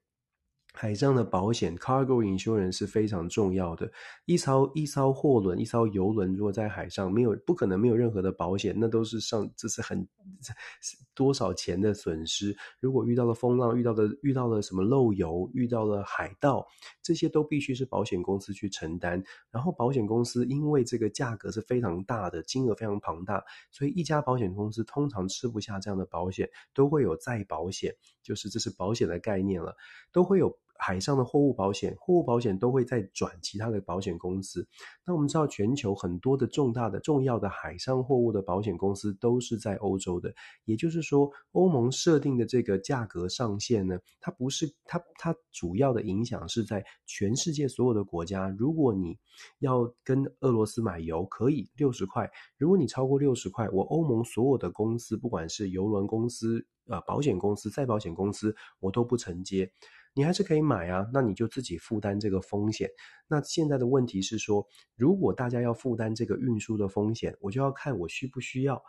[0.75, 3.91] 海上的保险 （cargo 引修人是非常重要的。
[4.25, 10.07] 一艘一艘货轮、一艘游轮，如果在海上没有，不可能没有任何的保险，那都是上这是很
[11.15, 12.57] 多少钱的损失。
[12.81, 16.67] 如果遇到了风浪，遇到的遇到了什么漏油，遇到了海盗，
[17.03, 19.23] 这些都必须是保险公司去承担。
[19.51, 29.77] 然后保险公司因为这个价格是非常大的，金额非常庞大，所以一家保险公司通常吃不下这样的保险，都会有再保险，就是这是保险的概念了，
[30.13, 30.59] 都会有。
[30.85, 34.67] 海上的货物保险，货物保险都会再转其他的保险公司。
[35.07, 40.35] 那我们知道，全球很多的重大的、重要的海上货物的保险公司都是在欧洲的。
[40.65, 48.49] 也就是说，欧盟设定的这个价格上限呢，它不是它它主要的影响是在全世界所有的国家。
[48.59, 49.17] 如果你
[49.61, 52.29] 要跟俄罗斯买油，可以六十块。
[52.59, 59.71] 如果你超过六十块，我欧盟所有的公司，不管是邮轮公司、呃保险公司、再保险公司，我都不承接。
[60.15, 62.91] 你还是可以买啊，那你就自己负担这个风险。
[63.29, 68.83] 那现在的问题是说，如果大家要负担这个运输的风险，我就要看我需不需要。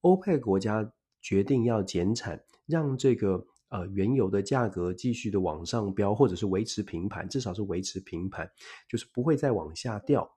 [0.00, 0.90] 欧佩国家
[1.20, 8.50] 决定要减产，让这个呃原油的价格继续的往上飙，或者是维持平盘，至少是维持平盘，
[8.88, 10.30] 就是不会再往下掉。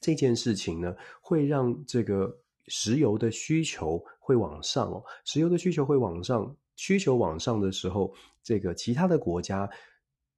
[0.00, 6.56] 这件事情呢，会让这个石油的需求会往上哦，石油的需求会往上。
[6.76, 8.12] 需求往上的时候，
[8.44, 9.68] 这个其他的国家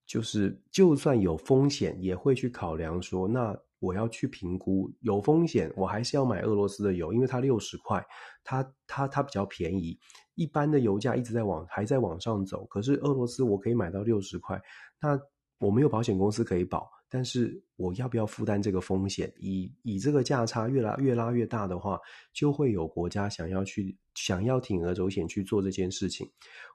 [0.07, 8.03] 就是就算有风险，也会去考量说，那我要去评估有风险，我还是要买俄罗斯的油，因为它六十块，
[8.45, 9.99] 它它它比较便宜。
[10.37, 14.61] 一般的油价一直在往还在往上走，可是俄罗斯我可以买到六十块，
[15.01, 15.21] 那
[15.59, 16.89] 我没有保险公司可以保。
[17.09, 19.33] 但是我要不要负担这个风险？
[19.39, 22.01] 以以这个价差越拉越拉越大的话，
[22.33, 26.29] 就会有国家想要去想要铤而走险去做这件事情。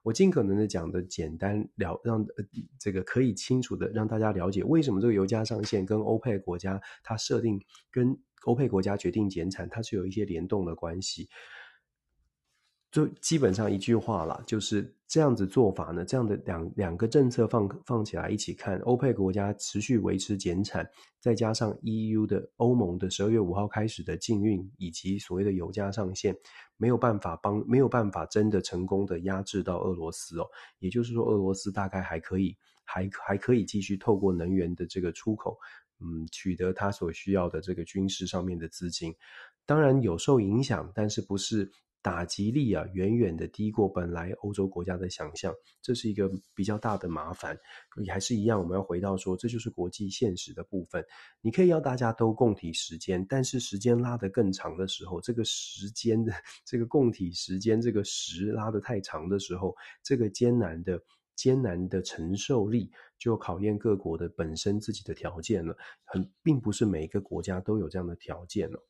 [0.03, 2.45] 我尽可能的讲的简单了，让呃
[2.79, 11.29] 这个可以清楚的让大家了解为什么这个油价上限跟欧佩国家它设定跟欧佩国家决定减产，它是有一些联动的关系。
[12.91, 16.03] 就基本上一句话啦，就是这样子做法呢。
[16.03, 20.85] 这样的两两个政策放放起来一起看，欧佩克国家持续维持减产，
[21.17, 26.35] 再加上 EU 的欧盟的十二月五号开始的禁运，以及所谓的油价上限，
[26.75, 30.45] 没有办法帮，没有办法真的成功的压制到俄罗斯哦。
[30.79, 35.57] 也就是说，俄罗斯大概还可以，还还可以继续透过能源的这个出口，
[36.01, 39.15] 嗯，取得他所需要的这个军事上面的资金。
[39.65, 41.71] 当然有受影响，但是不是。
[42.01, 47.57] 打击力啊，远远的低过本来欧洲国家的想象，这是一个比较大的麻烦。
[48.03, 51.05] 也还是一样，我们要回到说，这就是国际现实的部分。
[51.41, 56.33] 你可以要大家都共体时间，但是时间拉得更长的时候，这个时间的
[56.65, 60.99] 这个共体时间，这个时拉得太长的时候，这个艰难的
[61.35, 65.75] 艰难的承受力，就考验各国的本身自己的条件了。
[66.03, 68.83] 很，并不是每一个国家都有这样的条件了。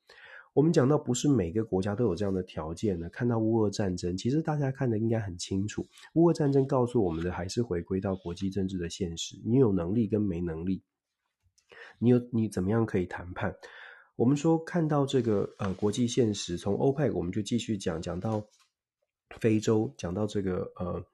[0.53, 3.09] 我们讲到，不是每个国家都有这样的条件的。
[3.09, 5.87] 看到乌俄战争，其实大家看的应该很清楚。
[6.13, 9.39] 乌俄战争告诉我们的，还是回归到国际政治的现实。
[9.45, 10.81] 你有能力跟没能力，
[11.99, 13.55] 你有你怎么样可以谈判？
[14.15, 18.45] 我们说看到这个呃国际现实，从欧佩克我们就继续讲，讲到
[19.39, 21.05] 非洲，讲到这个呃。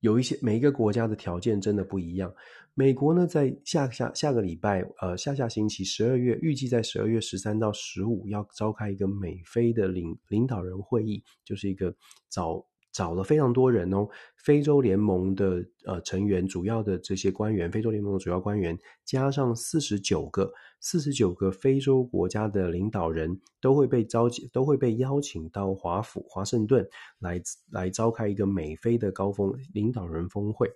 [0.00, 2.34] 有一些每一个国家的条件真的不一样。
[2.74, 11.94] 美国呢，在下下下个礼拜，呃，下下星期十二月，预计在十二月十三到十五要召开一个美菲的领领导人会议，就是一个
[12.28, 12.66] 早。
[13.00, 26.86] 找了非常多人哦，非洲联盟的呃成员，主要的这些官员，非洲联盟的主要官员，加上四十九个四十九个非洲国家的领导人，都会被召集，都会被邀请到华府华盛顿
[27.20, 30.70] 来来召开一个美非的高峰领导人峰会。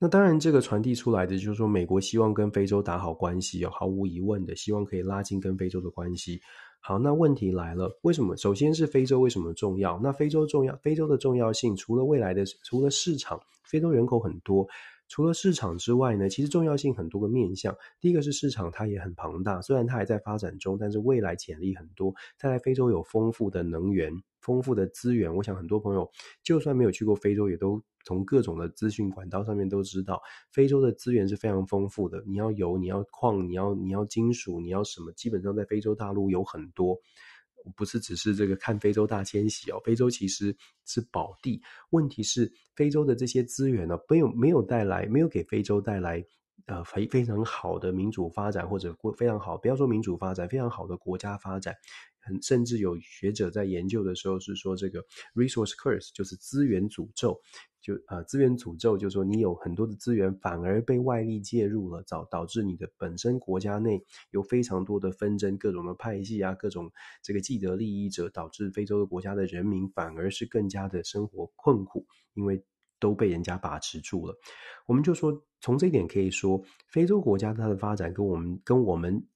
[0.00, 6.40] 那当然，这个传递出来的就是说，美国希望跟非洲打好关系，有毫无疑问的，希望可以拉近跟非洲的关系。
[6.82, 8.34] 好，那问题来了，为什么？
[8.36, 10.00] 首先是非洲为什么重要？
[10.02, 14.66] 那非洲重要，非洲的重要性除了未来的，除了市场，非洲人口很多，
[15.10, 17.76] 除了市场之外呢，其实重要性很多个面向。
[18.00, 22.14] 第一个是市场，它也很庞大，虽然它还在发展中，但是未来潜力很多。
[22.38, 24.10] 再来，非洲有丰富的能源。
[24.40, 26.08] 丰富的资源，我想很多朋友
[26.42, 32.22] 就算没有去过非洲，也都从各种的资讯管道上面都知道，非洲的资源是非常丰富的。
[32.24, 36.98] 你要油，你要矿，你要你要金属，你要什么，基本上在非洲大陆有很多，
[37.76, 39.80] 不是只是这个看非洲大迁徙哦。
[39.84, 46.24] 非洲其实是宝地，问题是非洲的这些资源呢，没有没有带来，没有给非洲带来
[46.66, 51.74] 呃非非常好的民主发展，或者非常好，不要说民主发展，非常好的国家发展。
[52.20, 55.04] 很甚至有学者在研究的时候是说，这个
[55.34, 57.40] resource curse 就是资源诅咒，
[57.80, 66.90] 就啊资源诅咒就是说你有很多的资源反而被外力介入了，导导致你的本身国家内有非常多的纷争，各种的派系啊，各种
[67.22, 72.62] 这个既得利益者，导致非洲的国家的人民反而是更加的生活困苦，因为
[72.98, 74.38] 都被人家把持住了。
[74.86, 79.26] 我们就说从这一点可以说，非洲国家它的发展跟我们跟我们。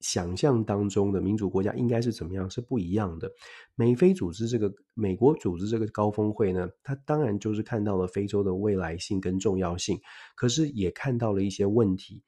[0.00, 3.30] 想象当中的民主国家应该是怎么样是不一样的。
[3.74, 10.00] 美非组织这个美国组织这个高峰会呢，它当然就是看到了非洲的未来性跟重要性，
[10.34, 12.22] 可是也看到了一些问题。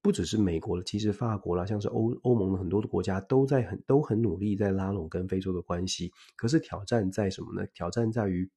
[0.00, 6.12] 不只是美国了，其实法国啦，像是欧欧盟的很多的国家都在很都很努力在拉拢跟非洲的关系。
[6.36, 7.66] 可是挑战在什么呢？
[7.74, 8.48] 挑战在于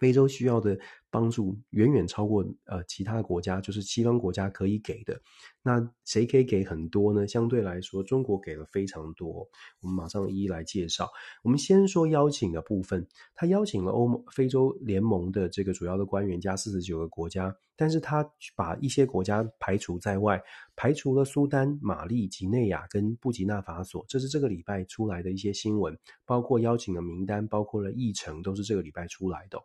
[0.00, 0.78] 非洲需要的
[1.12, 5.20] 帮助远远超过呃其他国家，就是西方国家可以给的。
[5.62, 7.28] 那谁可以给很多呢？
[7.28, 9.46] 相对来说，中国给了非常多。
[9.80, 11.08] 我们马上一一来介绍。
[11.44, 20.42] 我们先说邀请的部分，他邀请了欧盟、非洲联盟的这个主要的官员加四十九个国家，但是他把一些国家排除在外，
[20.74, 24.04] 排除了苏丹、马利、几内亚跟布吉纳法索。
[24.08, 29.62] 这是这个礼拜出来的一些新闻，包括邀请的名单，包括了议程，都是这个礼拜出来的。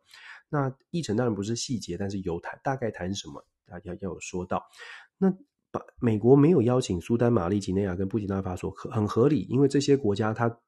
[0.50, 4.64] 那议程当然不是细节，但是有谈，大概谈什么，大家要有说到。
[5.18, 5.32] 那
[5.72, 5.82] 把。
[6.00, 10.60] 美国没有邀请苏丹、马利、几内亚跟布基纳法索，很合理，因为这些国家它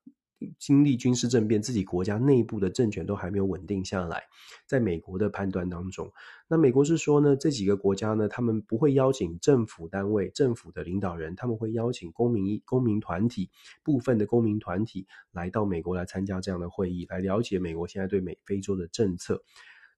[0.57, 4.23] 经历军事政变，自己国家内部的政权都还没有稳定下来。
[4.65, 6.11] 在美国的判断当中，
[6.47, 13.49] 那美国是说呢，这几个国家呢，他们不会邀请政府单位、政府的领导人，他们会邀请公民、公民团体
[13.83, 19.43] 部分的公民团体来到美国来参加这样的会议，来了解美国现在对美非洲的政策。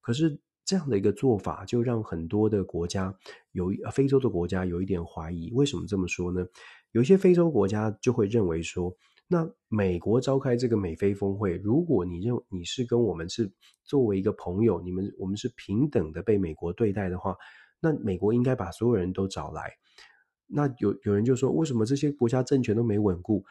[0.02, 0.40] 可是。
[0.64, 3.14] 这样的一个做法，就让很多的国家
[3.52, 5.52] 有非洲的国家有一点怀疑。
[5.54, 6.46] 为什么这么说呢？
[6.92, 8.96] 有一些非洲国家就会认为说，
[9.34, 13.50] 那美国召开这个美菲峰会，如果你认你是跟我们是
[13.86, 17.34] 作为一个朋友，你们我们是平等的被美国对待的话，
[17.80, 19.72] 那美国应该把所有人都找来。
[20.48, 23.42] 那有有人就说，为什么这些国家政权都没稳固？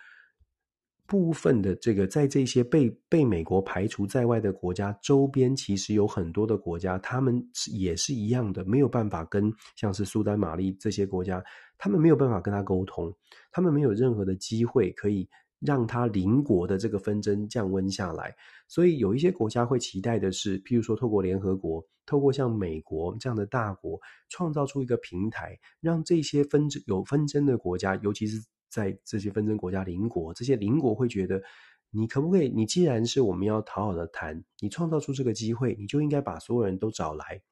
[1.07, 11.43] 部分的这个，在这些被被美国排除在外的国家周边，其实有很多的国家，他们也是一样的，没有办法跟像是苏丹、马利这些国家，
[11.79, 13.11] 他们没有办法跟他沟通，
[13.51, 15.27] 他们没有任何的机会可以
[15.61, 18.35] 让他邻国的这个纷争降温下来。
[18.69, 28.43] 所以有一些国家会期待的是，譬如说透过联合国，透过像美国这样的大国，创造出一个平台，让这些纷争有纷争的国家，尤其是。
[28.71, 31.43] 在这些纷争国家邻国，这些邻国会觉得，
[31.91, 32.49] 你可不可以？
[32.49, 37.43] 你既然是我们要讨好的谈，你创造出这个机会，你就应该把所有人都找来，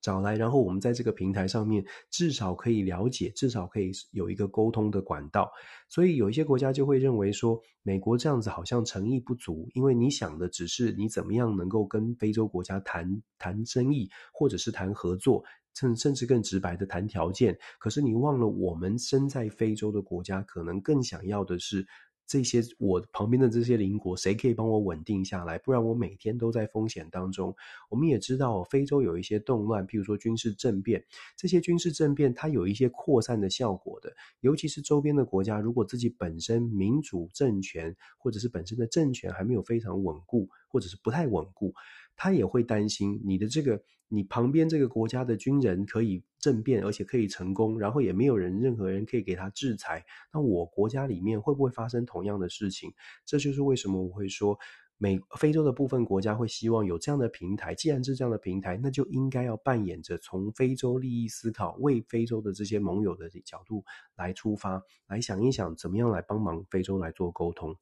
[0.00, 5.50] 找来，然后我们在这个平台上面至少可以了解，至少可以有一个沟通的管道。
[5.88, 15.44] 所以有一些国家就会认为说，美国这样子好像诚意不足，因为你想的只是你怎么样能够跟非洲国家谈谈生意，或者是谈合作。
[15.74, 21.86] 甚甚至更直白的谈条件，可是你忘了，我们身在非洲的国家，可能更想要的是
[22.28, 25.58] 这些我旁边的这些邻国，谁可以帮我稳定下来？
[25.58, 27.56] 不然我每天都在风险当中。
[27.88, 31.02] 我们也知道，非洲有一些动乱，譬如说军事政变，
[31.38, 41.72] 这些军事政变它有一些扩散的效果的，尤其是周边的国家，如果自己本身民主政权或者是本身的政权还没有非常稳固，或者是不太稳固。
[42.14, 50.04] 他也会担心你的这个，你旁边这个国家的军人可以政变，而且可以成功，然后也没有人，任何人可以给他制裁。
[50.32, 52.92] 那我国家里面会不会发生同样的事情？
[53.24, 54.58] 这就是为什么我会说，
[54.96, 57.74] 美非洲的部分国家会希望有这样的平台。
[57.74, 63.84] 既然是这样的平台，那就应该要扮演着从非洲利益思考，为非洲的这些盟友的角度
[64.16, 67.76] 来出发，来想一想怎么样来帮忙非洲来做沟通。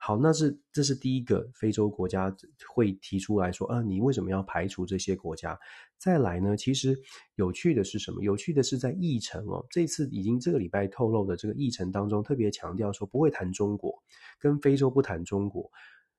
[0.00, 2.34] 好，那是这是第一个非洲国家
[2.68, 5.58] 会提出来说，啊，你为什么要排除这些国家？
[5.98, 6.96] 再来呢，其实
[7.34, 8.22] 有趣的是什么？
[8.22, 14.02] 有趣的是在议程哦，这次已经这个礼拜透露的这个议程当中，特别强调说不会谈中国，
[14.38, 15.70] 跟非洲不谈中国。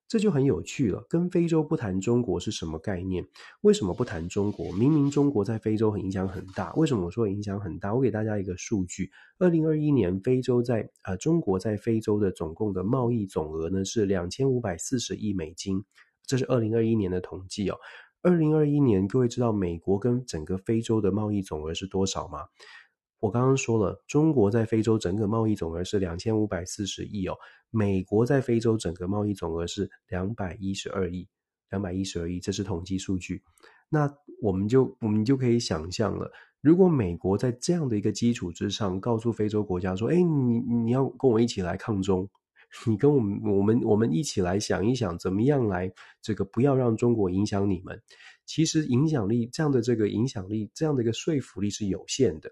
[0.10, 3.24] 这就很有趣了，跟非洲不谈中国是什么概念？
[3.62, 4.72] 为什么不谈中国？
[4.72, 7.94] 明明中国在非洲很影响很大，为什么我说影响很大？
[7.94, 15.84] 我给大家一个数据：二零二一年非洲在呃中国在非洲的总共的贸易总额呢是两千五百四十亿美金，
[16.26, 17.78] 这是二零二一年的统计哦。
[18.24, 22.48] 二零二一年，各位知道美国跟整个非洲的贸易总额是多少吗？
[23.20, 27.36] 我刚刚说了，中国在非洲整个贸易总额是两千五百四十亿哦，
[27.70, 31.28] 美国在非洲整个贸易总额是两百一十二亿，
[31.70, 33.42] 两百一十二亿，这是统计数据。
[33.90, 34.10] 那
[34.42, 42.30] 我们就我们就可以想象了，如果美国在这样的一个基础之上，告诉非洲国家说：“哎，你你要跟我一起来抗中，
[42.86, 45.92] 你跟我们我们我们一起来想一想，怎么样来
[46.22, 48.02] 这个不要让中国影响你们。”
[48.46, 52.52] 其实影响力这样的这个影响力，这样的一个说服力是有限的。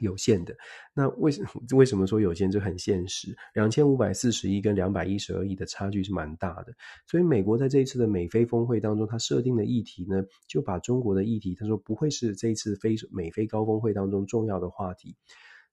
[0.00, 0.54] 有限的，
[0.94, 2.50] 那为什么为什么说有限？
[2.50, 6.72] 就很现实，两千五百四十亿跟两百一十二亿的差距是蛮大的。
[7.06, 15.16] 所以美国在这一次的美菲峰会当中，他设定的议题呢，就把中国的议题，他说不会是这一次非美非高峰会当中重要的话题。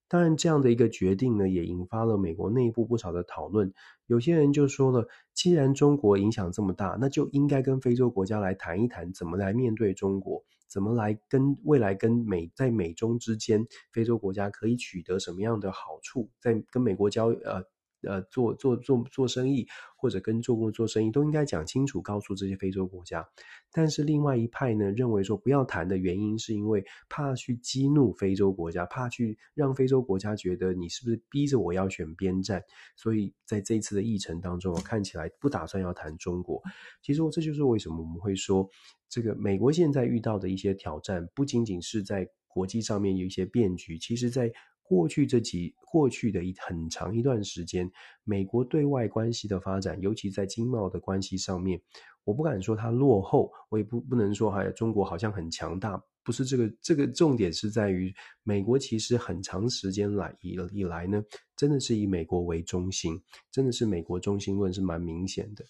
[0.07, 3.73] 当然，这样的一个决定呢，也引发了美国内部不少的讨论。
[4.07, 17.63] 有些人就说了，既然中国影响这么大，那就应该跟非洲国家来谈一谈，怎么来面对中国，怎么来跟未来跟美在美中之间，非洲国家可以取得什么样的好处，在跟美国交呃。
[18.05, 23.27] 呃，做做做做生意，或者跟中国做生意，都应该讲清楚，告诉这些非洲国家。
[23.71, 32.63] 但是另外一派呢，认为说不要谈的原因，是因为怕去激怒非洲国家，怕去让非洲国家觉得你是不是逼着我要选边站。
[32.95, 36.61] 所以在这次的议程当中，看起来不打算要谈中国。
[37.01, 38.69] 其实这就是为什么我们会说，
[39.09, 44.51] 这个美国现在遇到的一些挑战，不仅仅是在国际上面有一些变局，其实在。
[44.87, 47.91] 过去这几过去的一很长一段时间，
[48.23, 51.81] 美国对外关系的发展，尤其在经贸的关系上面，
[52.23, 58.13] 我不敢说它落后，我也不不能说还中国好像很强大，不是这个这个重点是在于
[58.43, 61.23] 美国其实很长时间来以以来呢，
[61.55, 63.19] 真的是以美国为中心，
[63.51, 65.65] 真的是美国中心论是蛮明显的。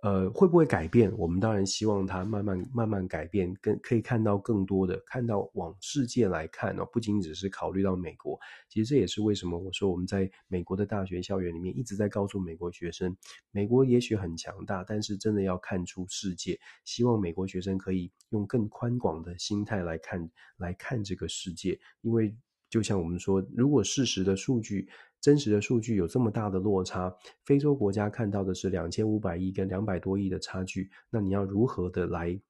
[0.00, 1.12] 呃，会不会改变？
[1.18, 8.38] 我们当然希望它慢慢慢慢改变，更可以看到更多的，看到往世界来看哦，不仅仅只是考虑到美国。
[8.68, 13.16] 其实这也是为什么我说我们在美国的大学校园里面一直在告诉美国学生，
[13.50, 16.56] 美国也许很强大，但是真的要看出世界。
[16.84, 22.32] 希望美国学生可以用更宽广的心态来看，来看这个世界，因为
[22.70, 24.88] 就像我们说，如果事实的数据。
[25.20, 27.12] 真实的数据有这么大的落差，
[27.44, 32.40] 非洲国家看到的是两千五百亿跟两百多亿的差距，那你要如何的来，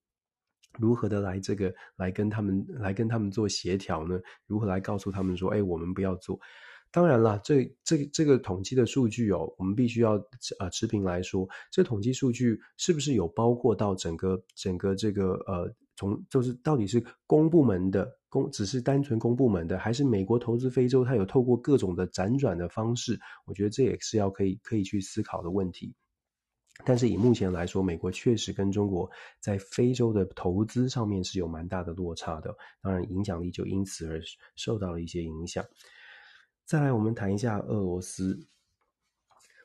[0.78, 4.20] 如何的来这个来跟他们来跟他们做协调呢？
[4.46, 6.38] 如何来告诉他们说，哎，我们不要做？
[6.90, 10.12] 当然了，这这这个统计的数据哦，我们必须要
[10.58, 15.74] 呃持平来说，这统计数据是不是有包括到整个整个这个呃？
[15.98, 23.18] 从就是到底是公部门的公，只是单纯公部门的，还是美国投资非洲，它有透过各种的辗转的方式？
[23.44, 25.92] 我觉得这也是要可以可以去思考的问题。
[26.84, 34.20] 但是以目前来说，美国确实跟中国在非洲的投资上面是有蛮大的落差的，当然影响力就因此而
[34.54, 35.64] 受到了一些影响。
[36.64, 38.38] 再来，我们谈一下俄罗斯。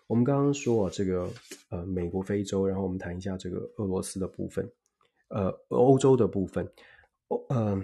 [0.08, 1.30] 我们刚刚说这个
[1.70, 4.68] 呃美国非洲，然后我们谈一下这个俄罗斯的部分。
[5.30, 6.67] 呃，欧洲的部分，
[7.28, 7.82] 欧呃，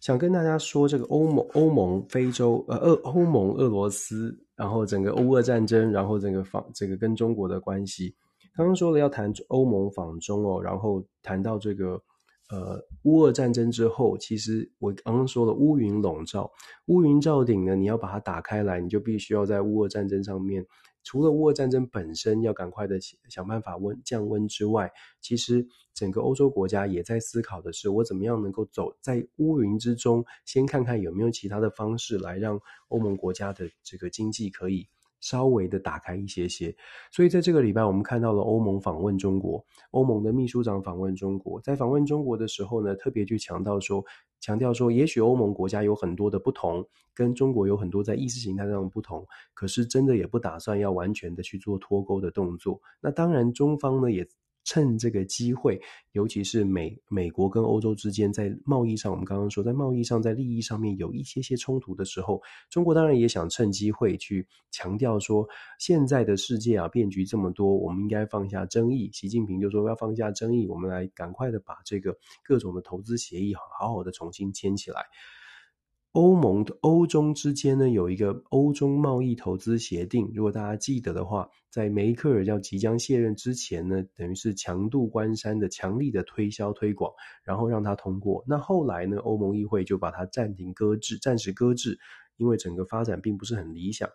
[0.00, 8.14] 想跟大家说这个欧盟、欧盟、非洲，呃，俄欧盟、俄罗斯，然后整个欧俄战争，然后这个访这个跟中国的关系。
[8.54, 12.00] 刚刚说了要谈欧盟访中哦，然后谈到这个
[12.48, 16.50] 呃乌俄战争之后，其实我刚刚说了乌云笼罩，
[16.86, 20.66] 乌云罩顶呢，你要把它打开来，你就必须要在乌俄战争上面。
[21.02, 24.90] 除了乌俄战争本身要赶快的想办法温降温之外，
[25.20, 34.88] 其实整个欧洲国家也在思考的是，我怎么样能够走在乌云之中，先看看有没有其他的方式来让欧盟国家的这个经济可以
[35.20, 36.74] 稍微的打开一些些。
[37.10, 44.04] 所以在这个礼拜，我们看到了欧盟访问中国，欧盟的秘书长访问中国，在访问中国的时候呢，特别去强调说。
[44.38, 52.80] 强调说，也许欧盟国家有很多的不同，跟中国有很多在意识形态上的不同，可是真的也不打算要完全的去做脱钩的动作。
[53.00, 54.28] 那当然，中方呢也。
[54.66, 65.48] 趁这个机会，尤其是美美国跟欧洲之间在贸易上，我们刚刚说在贸易上，在利益上面有一些些冲突的时候，中国当然也想趁机会去强调说，
[65.78, 69.08] 现在的世界啊变局这么多，我们应该放下争议。
[69.12, 75.06] 习近平就说要放下争议，我们来赶快的把这个各种的投资协议好好的重新签起来。
[76.16, 87.12] 欧盟的欧中之间呢，有一个欧中贸易投资协定，如果大家记得的话，在梅克尔要即将卸任之前呢，等于是强度关山的强力的推销推广，
[87.44, 88.42] 然后让它通过。
[88.48, 91.98] 那后来呢，欧盟议会就把它暂停搁置，暂时搁置，
[92.38, 94.08] 因为整个发展并不是很理想。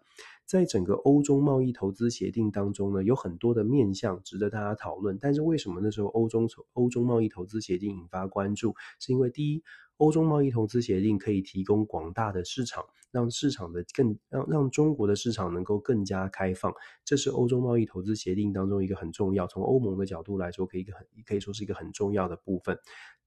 [0.52, 5.18] 在整个欧中贸易投资协定当中呢，有很多的面向值得大家讨论。
[5.18, 8.76] 但是为什么那时候欧中欧中贸易投资协定引发关注？
[8.99, 9.64] 是因为第一。
[9.97, 16.74] 欧中贸易投资协定可以提供广大的市场，让市场的更让让中国的市场能够更加开放，
[17.06, 22.76] 这是欧洲贸易投资协定当中一个很重要，从欧盟的角度来说，可以很可以说是一个很重要的部分。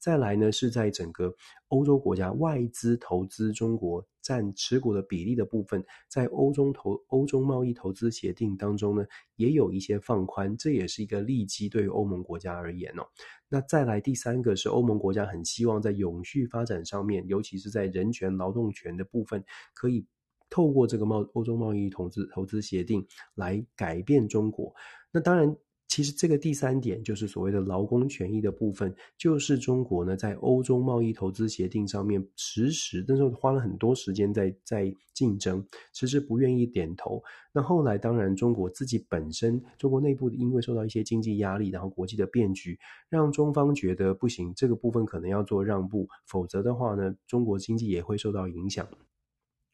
[0.00, 1.32] 再来呢，是在整个
[1.68, 9.06] 欧洲国家外资投资中国占持股的比例的部分，在欧中投欧洲贸易投资协定当中呢，
[9.36, 13.06] 也有一些放宽，这也是一个利基对于欧盟国家而言哦。
[13.48, 19.44] 那再来第三个是欧盟国家很希望在永续发展上面，尤其是在人权、劳动权的部分，
[19.74, 20.04] 可以
[20.50, 23.06] 透过这个贸欧洲贸易投资投资协定
[23.36, 24.74] 来改变中国。
[25.12, 25.56] 那当然，
[25.86, 37.22] 其实这个第三点就是所谓的劳工权益的部分，就是中国呢在欧洲贸易投资协定上面迟迟，那时候花了很多时间在在竞争，迟迟不愿意点头。
[37.52, 42.76] 那后来当然中国自己本身，中国内部因为受到一些经济压力，然后国际的变局，
[43.08, 48.88] 让中方觉得不行，这个部分可能要做让步，否则的话呢，中国经济也会受到影响。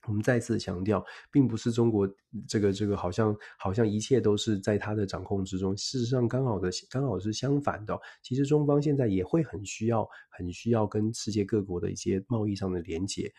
[0.07, 2.09] 我们再次强调，并不是中国
[2.49, 5.77] 这个这个好像好像一切都是在他的掌控之中。
[5.77, 7.99] 事实上，刚好的刚好是相反的。
[8.23, 13.33] 其实中方现在也会很需要很需要跟世界各国的一些贸易上的连接。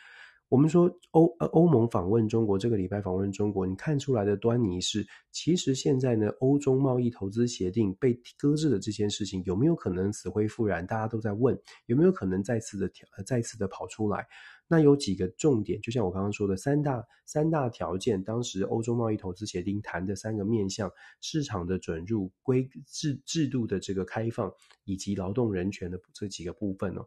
[0.52, 10.86] 我们说欧呃欧盟访问中国，这个礼拜访问中国，你看出来的端倪是，其实现在呢，欧中贸易投资协定被搁置的这件事情，有没有可能死灰复燃？
[10.86, 14.28] 大家都在问，有没有可能再次的调再次的跑出来？
[14.68, 20.92] 那有几个重点，就像我刚刚说的三大三大条件，当时欧洲贸易投资协定谈的三个面向：
[21.22, 24.52] 市场的准入、规制制度的这个开放，
[24.84, 27.06] 以及劳动人权的这几个部分哦。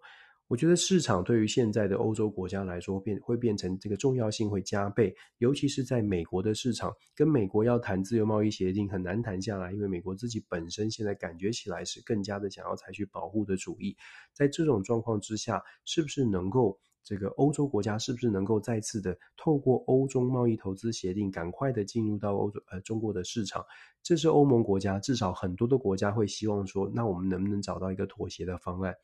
[0.49, 13.97] 我觉得市场对于现在的欧洲国家来说，变会变成这个重要性会加倍，尤其是在美国的市场，跟美国要谈自由贸易协定很难谈下来，因为美国自己本身现在感觉起来是更加的想要采取保护的主义。
[14.33, 16.79] 在这种状况之下，是不是能够？
[17.07, 23.63] 这个欧洲国家是不是能够再次的透过欧中贸易投资协定，赶快的进入到欧洲呃中国的市场？
[24.03, 28.95] 这是欧盟国家至少很多的国家会希望说，那我们能不能找到一个妥协的方案？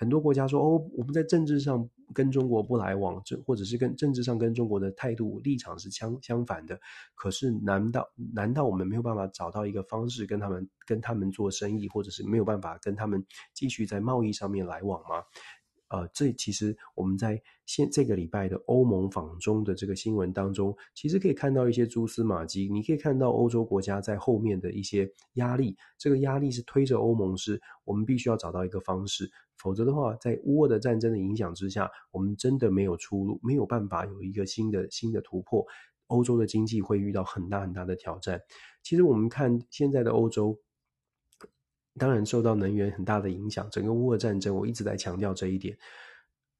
[0.00, 6.80] 很多国家说，哦，我们在政治上跟中国不来往，这或者是跟政治上跟中国的态度立场是相相反的。
[7.14, 13.22] 可是难道难道我们没有办法找到一个方式跟他们跟他们做生意，或者是没有办法跟他们
[13.52, 15.22] 继续在贸易上面来往吗？
[15.90, 22.68] 呃，这其实我们在现这个礼拜的欧盟访中的这个新闻当中，其实可以看到一些蛛丝马迹。
[22.72, 35.66] 你可以看到欧洲国家在后面的一些压力，这个压力是推着欧盟是，我们必须要找到一个方式，否则的话，在乌俄的战争的影响之下，我们真的没有出路，没有办法有一个新的新的突破，
[36.06, 38.40] 欧洲的经济会遇到很大很大的挑战。
[38.84, 40.56] 其实我们看现在的欧洲。
[41.98, 45.76] 当然受到能源很大的影响，整个乌俄战争，我一直在强调这一点。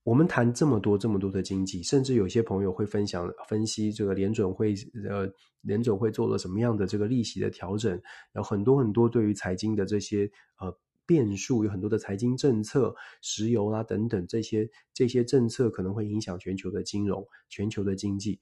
[0.03, 4.75] 我们谈这么多这么多的经济，甚至有些朋友会分享分析这个联准会，
[5.09, 8.01] 呃，联准会做了什么样的这个利息的调整，
[8.35, 10.29] 有很多很多对于财经的这些
[10.59, 10.75] 呃
[11.07, 18.41] 变数，有很多的财经政策，石油啦等等这些这些政策可能会影响全球的金融、全球的经济。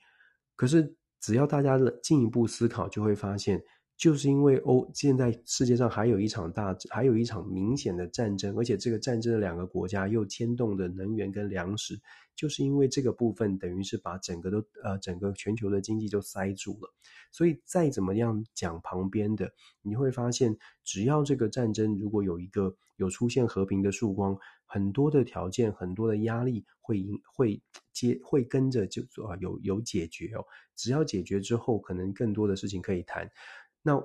[0.55, 3.62] 可是只要大家进一步思考，就会发现。
[3.99, 12.01] 就是因为欧现在世界上还有一场大，还有一场明显的战争，而且这个战争的两个国家又牵动的能源跟粮食，
[12.36, 16.94] 就是因为这个部分等于是把整个都呃整个全球的经济就塞住了。
[17.32, 27.61] 所以再怎么样讲旁边的，你会发现，只要这个战争如果有一个有出现和平的曙光，很多的条件、很多的压力会会
[27.92, 30.44] 接会跟着就啊有有解决哦。
[30.76, 33.28] 只要解决之后，可能更多的事情可以谈。
[33.82, 34.02] 那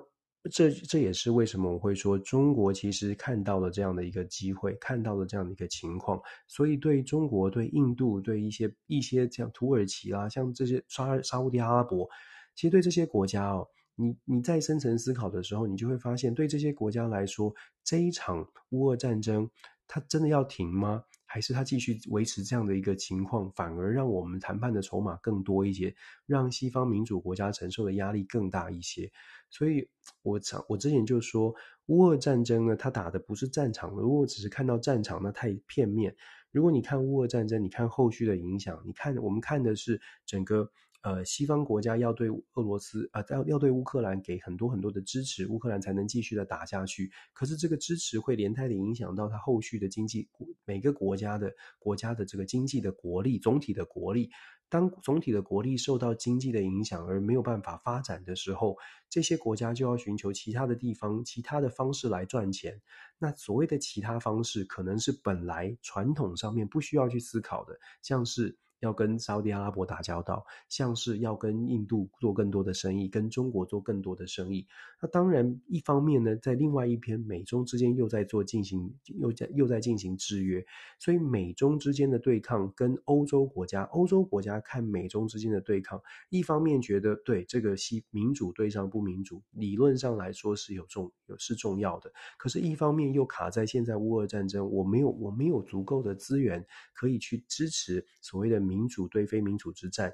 [0.51, 12.09] 这这也是为什么我会说，中国其实看到了这样的一个机会，看到了这样的一个情况，所以对中国、对印度、对一些一些像土耳其啦，像这些沙沙乌地阿拉伯，
[12.55, 13.65] 其实对这些国家哦，
[13.95, 17.53] 你你在深层思考的时候，你就会发现，对这些国家来说，
[17.83, 19.49] 这一场乌俄战争，
[19.87, 21.05] 它真的要停吗？
[21.33, 25.95] 还是他继续维持这样的一个情况，反而让我们谈判的筹码更多一些，
[26.27, 29.11] 让西方民主国家承受的压力更大一些？
[29.49, 29.89] 所以
[30.21, 31.55] 我常，我之前就说，
[31.87, 36.15] 乌俄战争呢，它打的不是战场，如果只是看到战场，那太片面。
[36.51, 40.69] 如果你看乌俄战争，你看后续的影响，你看我们看的是整个
[41.03, 47.11] 呃西方国家要对俄罗斯啊，要、要对乌克兰给很多很多的支持，乌克兰才能继续的打下去。
[47.33, 50.29] 可是这个支持会连带的影响到它后续的经济，
[50.65, 54.31] 每个国家的国家的这个经济的国力，总体的国力。
[54.69, 58.75] 当总体的国力受到经济的影响而没有办法发展的时候，
[59.07, 62.81] 这些国家就要寻求其他的地方、其他的方式来赚钱。
[63.19, 68.57] 那所谓的其他方式，可能是本来传统上面不需要去思考的，像是。
[68.83, 74.67] 要跟沙乌地阿拉伯打交道，像是要跟印度做更多的生意，跟中国做更多的生意。
[75.01, 80.65] 那当然，一方面呢，在另外一边，美中之间又在做进行，又在又在进行制约。
[80.99, 98.72] 所以，美中之间的对抗跟欧洲国家，欧洲国家看美中之间的对抗，一方面觉得对这个西民主对上不民主，理论上来说是有重有是重要的，可是，一方面又卡在现在乌俄战争，我没有我没有足够的资源可以去支持所谓的。
[98.72, 100.11] 民民主对非民主之战，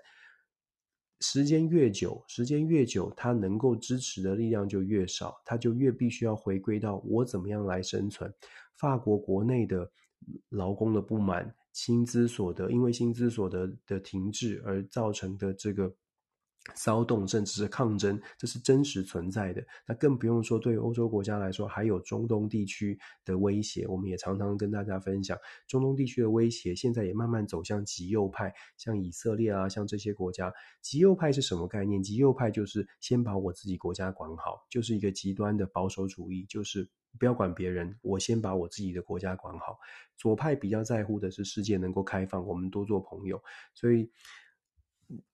[1.21, 8.33] 时间越久，时间越久，他能够支持的力量就越少，他就越必须要回归到我怎么样来生存。
[8.75, 9.89] 法国国内的
[10.49, 15.95] 劳工的不满，薪资所得，因为薪资所得的停滞而造成的这个。
[16.75, 19.65] 骚动甚至是抗争，这是真实存在的。
[19.85, 23.87] 那更不用说对欧洲国家来说，还有中东地区的威胁。
[23.87, 30.53] 我们也常常跟大家分享，中东地区的威胁现在也慢慢走向极右派，像以色列啊，像这些国家。
[30.81, 32.01] 极右派是什么概念？
[32.01, 39.77] 极右派就是先把我自己国家管好，就是一个极端的保守主义，就是不要管别人，我先把我自己的国家管好。
[40.17, 43.41] 左派比较在乎的是世界能够开放，我们多做朋友。
[43.73, 44.11] 所以。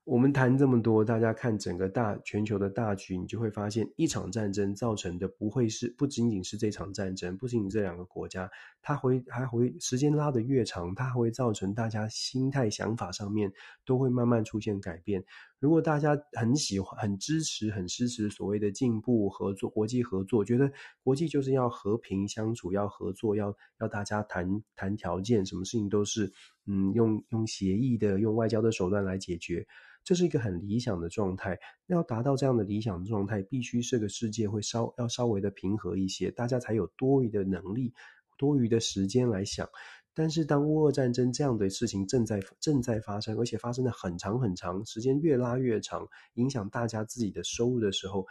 [0.06, 8.48] 我们谈这么多，大家看整个大全球的大局，你就会发现，一场战争造成的不会是不仅仅是这场战争，不仅仅这两个国家，
[8.84, 13.52] 它会还会时间拉得越长，它还会造成大家心态想法上面
[13.84, 15.26] 都会慢慢出现改变。
[15.60, 20.72] 如果大家很喜欢、很支持、很支持所谓的进步合作、国际合作，觉得
[21.04, 26.32] 国际就是要和平相处、要合作、要要大家谈谈条件，什么事情都是
[26.68, 29.66] 嗯用用协议的、用外交的手段来解决。
[30.06, 31.60] 这是一个很理想的状态。
[31.88, 37.94] 要达到这样的理想状态，必须这个世界会稍要稍微的平和一些，大家才有多余的能力、
[38.38, 39.68] 多余的时间来想。
[40.14, 48.26] 但是，当乌俄战争这样的事情正在正在发生，而且发生的很长很长时间，越拉越长，影响大家自己的收入的时候，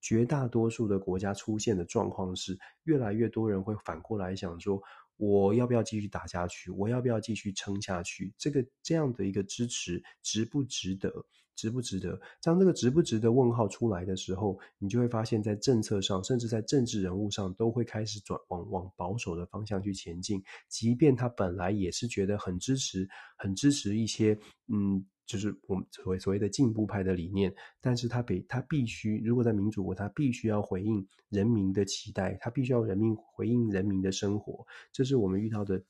[0.00, 4.82] 绝大多数的国家出现的状况是，越来越多人会反过来想说。
[5.16, 6.70] 我要不要继续打下去？
[6.70, 8.32] 我要不要继续撑下去？
[8.38, 11.12] 这个这样的一个支持值不值得？
[11.54, 12.18] 值不值得？
[12.42, 20.42] 当这个值不值得问号出来的时候，你就会发现，在政策上，甚至在政治人物上，都会开始转往往保守的方向去前进。
[20.68, 24.36] 即便他本来也是觉得很支持，很支持一些，
[24.68, 25.04] 嗯。
[25.26, 35.82] 就是我们所谓所谓的进步派的理念，但是他比他必须，如果在民主国，他必须要回应人民的期待，他必须要人民回应人民的生活，这是我们遇到的。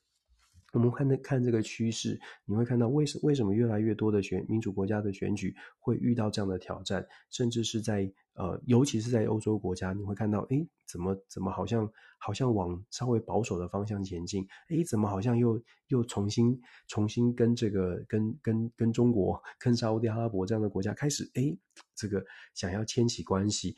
[0.73, 21.55] 我们看的看这个趋势，你会看到为什为什么越来越多的选民主国家的选举会遇到这样的挑战，甚至是在呃，尤其是在欧洲国家，你会看到，诶，怎么怎么好像好像往稍微保守的方向前进，诶，怎么好像又又重新重新跟这个跟跟跟中国、跟沙乌地阿拉伯这样的国家开始，诶，
[21.93, 23.75] 这个想要牵起关系，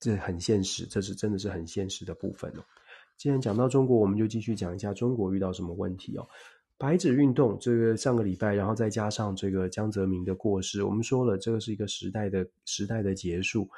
[0.00, 2.64] 这很现实，这是真的是很现实的部分哦。
[3.16, 6.26] 既然讲到中国，我们就继续讲一下中国遇到什么问题哦。
[6.76, 13.68] 白纸运动这个上个礼拜，然后再加上这个江泽民的过世，我们说了，这个是一个时代的时代的结束。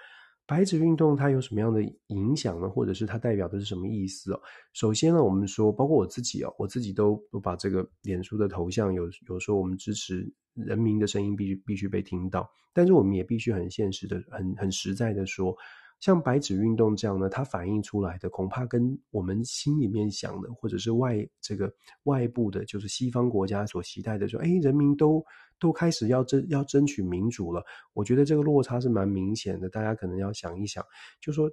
[0.47, 2.69] 白纸运动它有什么样的影响呢？
[2.69, 4.41] 或者是它代表的是什么意思哦？
[4.73, 15.55] 首先呢，我们说，包括我自己哦，我自己都都把这个脸书的头像有有说，我们支持人民的声音必须必须被听到，但是我们也必须很现实的、很很实在的说。
[16.01, 21.73] 像白纸运动这样呢，它反映出来的恐怕跟我们心里面想的，或者是外这个
[22.05, 25.25] 外部的，就是西方国家所期待的，说，哎，人民都
[25.59, 27.63] 都开始要争要争取民主了。
[27.93, 30.85] 我觉得这个落差是蛮明显的，大家可能要想一想，
[31.21, 31.51] 就说。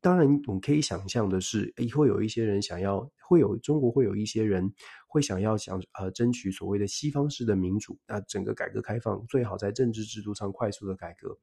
[0.00, 4.72] 当然，我们可以想象的是，诶，会有一些人想要，会有中国会有一些人
[5.08, 11.36] 会想要想呃争取所谓的西方式的民主，那整个改革开放最好在政治制度上快速的改革。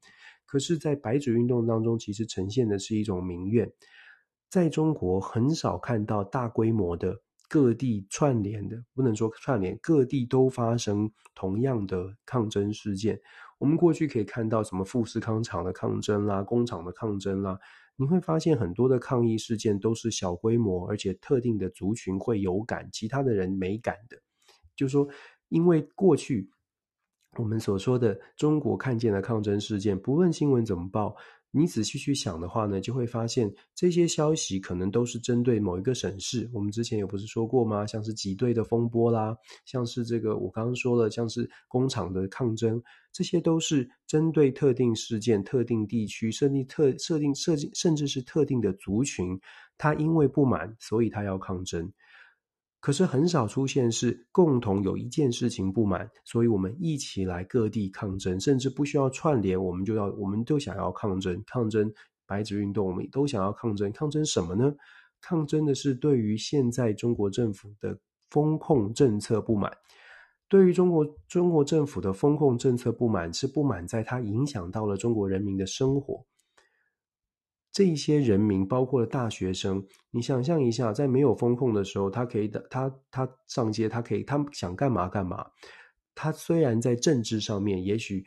[0.46, 3.70] 可是，在白纸运动当中，其实呈现的是一种民怨。
[4.48, 13.20] 在中国很少看到大规模的各地串联的，不能说串联，各地都发生同样的抗争事件。
[13.58, 17.58] 我们过去可以看到什么富士康厂的抗争啦，工厂的抗争啦。
[17.96, 24.18] 你会发现很多的抗议事件都是小规模，而且特定的族群会有感，其他的人没感的。
[24.74, 25.08] 就说，
[25.48, 26.50] 因为过去
[27.36, 31.16] 我们所说的中国看见的抗争事件，不论新闻怎么报。
[31.56, 36.50] 你仔细去想的话呢，就会发现这些消息可能都是针对某一个省市。
[36.52, 37.86] 我们之前有不是说过吗？
[37.86, 42.82] 像是挤兑的风波啦，像是这个我刚刚说了，像是工厂的抗争，
[43.12, 49.38] 这些都是针对特定事件、特定地区设定特设定设计，甚至是特定的族群，
[49.78, 51.88] 他因为不满，所以他要抗争。
[52.84, 61.90] 可是很少出现是共同有一件事情不满，所以我们一起来各地抗争，甚至不需要串联，我们就要，我们都想要抗争，抗争
[62.26, 64.70] 白纸运动，我们都想要抗争，抗争什么呢？
[65.22, 69.72] 抗争的是对于现在中国政府的风控政策不满，
[70.50, 76.22] 对于中国中国政府的风控政策不满，是不满在它影响到了中国人民的生活。
[77.74, 85.44] 这一些人民，包括了大学生，你想象一下，在没有风控的时候，他可以的，他他上街，他可以，他想干嘛干嘛。
[86.14, 88.24] 他虽然在政治上面，也许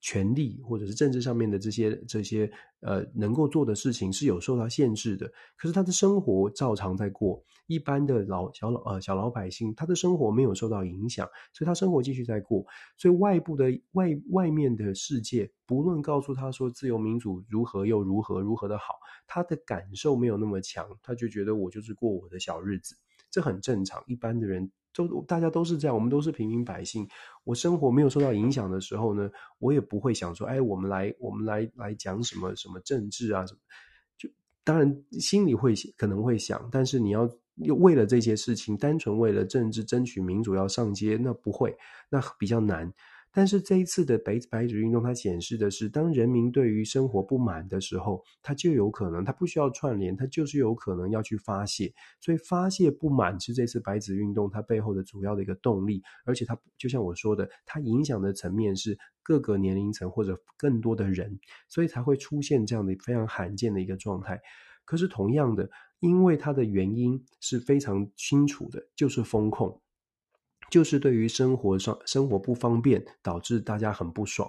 [0.00, 12.64] 权利或者是政治上面的这些这些呃能够做的事情是有受到限制的，可是他的生活照常在过，一般的老小老呃小老百姓，他的生活没有受到影响，所以他生活继续在过，
[12.96, 18.94] 所以外部的外外面的世界不论告诉他说自由民主如何又如何如何的好，
[19.26, 22.96] 他的感受没有那么强，他就觉得我就是过我的小日子，
[23.30, 24.70] 这很正常，一般的人。
[24.92, 27.08] 就大家都是这样，我们都是平民百姓。
[27.44, 33.60] 我生活没有受到影响的时候呢，我也不会想说，哎，我们来，我们来来讲什么什么政治啊什么。
[34.18, 34.28] 就
[34.64, 37.30] 当然心里会可能会想，但是你要
[37.78, 41.76] 为了这些事情，单纯为了政治争取民主要上街，那不会，
[42.08, 42.92] 那比较难。
[43.32, 51.92] 但是这一次的白白纸运动，它显示的是，当人民对于生活不满的时候，他就有可能，他不需要串联，他就是有可能要去发泄。
[52.20, 56.02] 所以发泄不满是这次白纸运动它背后的主要的一个动力。
[56.24, 64.40] 而且它就像我说的，它影响的层面是各个年龄层或者更多的人，所以才会出现这样的非常罕见的一个状态。
[64.84, 65.70] 可是同样的，
[66.00, 69.80] 因为它的原因是非常清楚的，就是风控。
[70.70, 74.48] 就是对于生活上生活不方便，导致大家很不爽。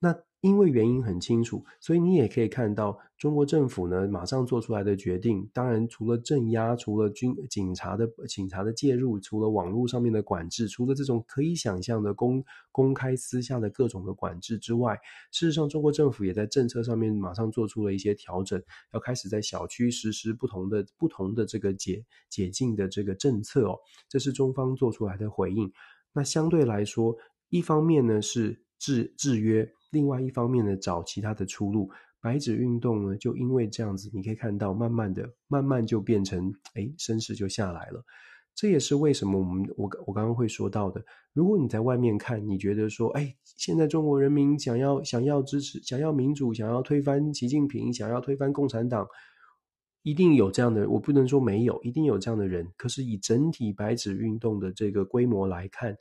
[0.00, 5.50] 那因为原因很清楚，所以你也可以看到中国政府呢马上做出来的决定。
[5.52, 14.94] 当然，除了镇压，除了军警察的警察的介入，除了网络上面的管制，除了这种可以想象的公公开私下的各种的管制之外，
[15.32, 23.76] 事实上，中国政府也在政策上面马上做出了一些调整，要开始在小区实施不同的不同的这个解解禁的这个政策哦。
[24.08, 25.72] 这是中方做出来的回应。
[26.12, 27.16] 那相对来说，
[27.48, 29.68] 一方面呢是制制约。
[29.90, 31.90] 另外一方面呢，找其他的出路。
[32.20, 38.04] 白纸运动呢，就因为这样子，你可以看到，慢慢的，慢慢就变成，哎，声势就下来了。
[38.56, 41.00] 这也是为什么我们我我刚刚会说到的。
[41.32, 49.06] 如果你在外面看，你觉得说，哎，现在中国人民想要想要支持，想要民主，想要推翻习近平，想要推翻共产党，
[50.02, 52.66] 一定有这样的，我不能说没有，一定有这样的人。
[52.76, 55.96] 可是以整体白纸运动的这个规模来看，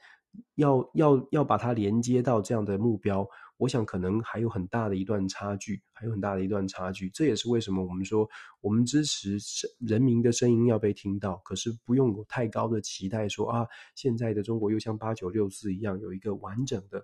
[0.55, 3.27] 要要要把它连接到这样的目标。
[3.57, 7.09] 我想可能还有很大的一段差距，还有很大的一段差距。
[7.09, 8.29] 这也是为什么我们说
[8.61, 9.39] 我们支持
[9.79, 13.65] 人民的声音要被听到，可是不用太高的期待，说啊，
[13.95, 17.03] 现在的中国又像八九六四一样有一个完整的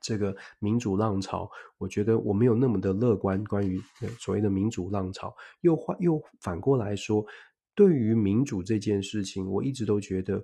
[0.00, 1.50] 这个民主浪潮。
[1.76, 3.78] 我觉得我没有那么的乐观，关于
[4.18, 5.36] 所谓的民主浪潮。
[5.60, 7.26] 又换又反过来说，
[7.74, 10.42] 对于民主这件事情，我一直都觉得，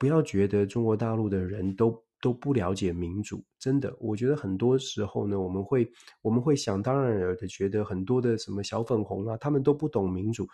[0.00, 2.02] 不要觉得中国大陆的人都。
[2.22, 5.90] 都不了解民主，真的，我觉得很多时候呢，我们会
[6.20, 10.46] 我们会想当然的觉得很多的什么小粉红啊，他们都不懂民主，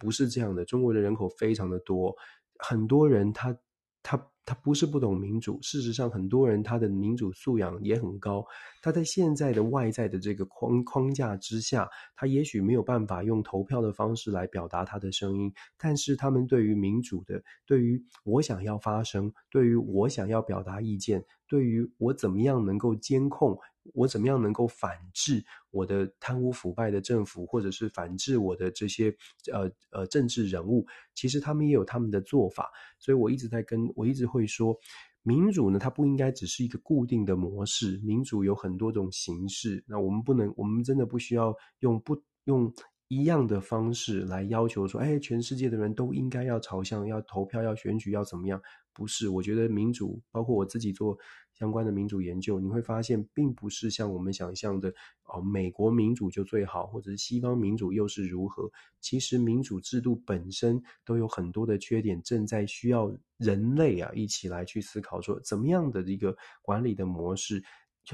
[0.00, 0.64] 不是这样的。
[0.64, 2.12] 中国的人口非常的多，
[2.58, 3.56] 很多人他
[4.02, 4.20] 他。
[4.46, 8.46] 他不是不懂民主，事实上，很多人他的民主素养也很高。
[8.80, 23.58] 他在现在的外在的这个框框架之下，他也许没有办法用投票的方式来表达他的声音，但是他们对于民主的，对于我想要发声，对于我想要表达意见，对于我怎么样能够监控。
[23.94, 29.14] 我怎么样能够反制我的贪污腐败的政府，或者是反制我的这些
[29.52, 30.86] 呃呃政治人物？
[31.14, 34.78] 其实他们也有他们的做法，所以我一直在跟我一直会说，
[35.22, 39.84] 民主呢，它不应该只是一个固定的模式，民主有很多种形式。
[39.86, 42.72] 那我们不能，我们真的不需要用不用
[43.08, 48.60] 一样的方式来要求说，哎，全世界的人都应该要朝向要投票、要选举、要怎么样？
[48.92, 51.18] 不是，我觉得民主，包括我自己做。
[51.58, 54.92] 相关的民主研究，你会发现，并不是像我们想象的
[55.24, 58.70] 哦，美国民主就最好，或者是西方民主又是如何？
[59.00, 67.62] 其实民主制度本身都有很多的缺点，正在需要人类啊一起来去思考，说怎么样的一个管理的模式，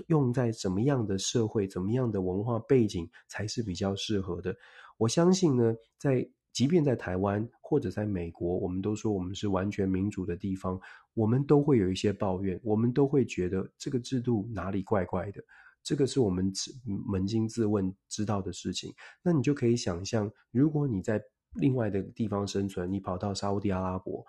[0.07, 4.57] 用在怎么样的社会、怎么样的文化背景才是比较适合的。
[4.99, 6.31] 我相信呢，在。
[6.53, 10.79] 即便在台湾或者在美国，我们都说我们是完全民主的地方，
[11.15, 15.43] 我们都会有一些抱怨，我们都会觉得这个制度哪里怪怪的，
[15.83, 18.93] 这个是我们扪心自问知道的事情。
[19.23, 21.23] 那你就可以想象，如果你在
[21.55, 24.25] 另外的地方生存，你跑到沙乌地阿拉伯，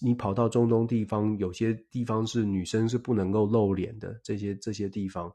[0.00, 5.30] 你跑到中东地方，有些地方是女生是不能够露脸的，这些这些地方。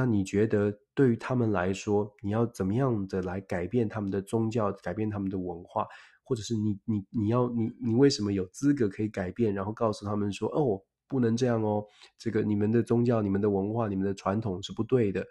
[0.00, 5.86] 那你觉得对于他们来说，你要怎么样的来改变他们的宗教，改变他们的文化，
[6.22, 9.52] 或者是你你你要你你为什么有资格可以改变？
[9.52, 11.84] 然后告诉他们说，哦，不能这样哦，
[12.16, 15.22] 这个你们的宗教、你们的文化、你们的传统是不对的。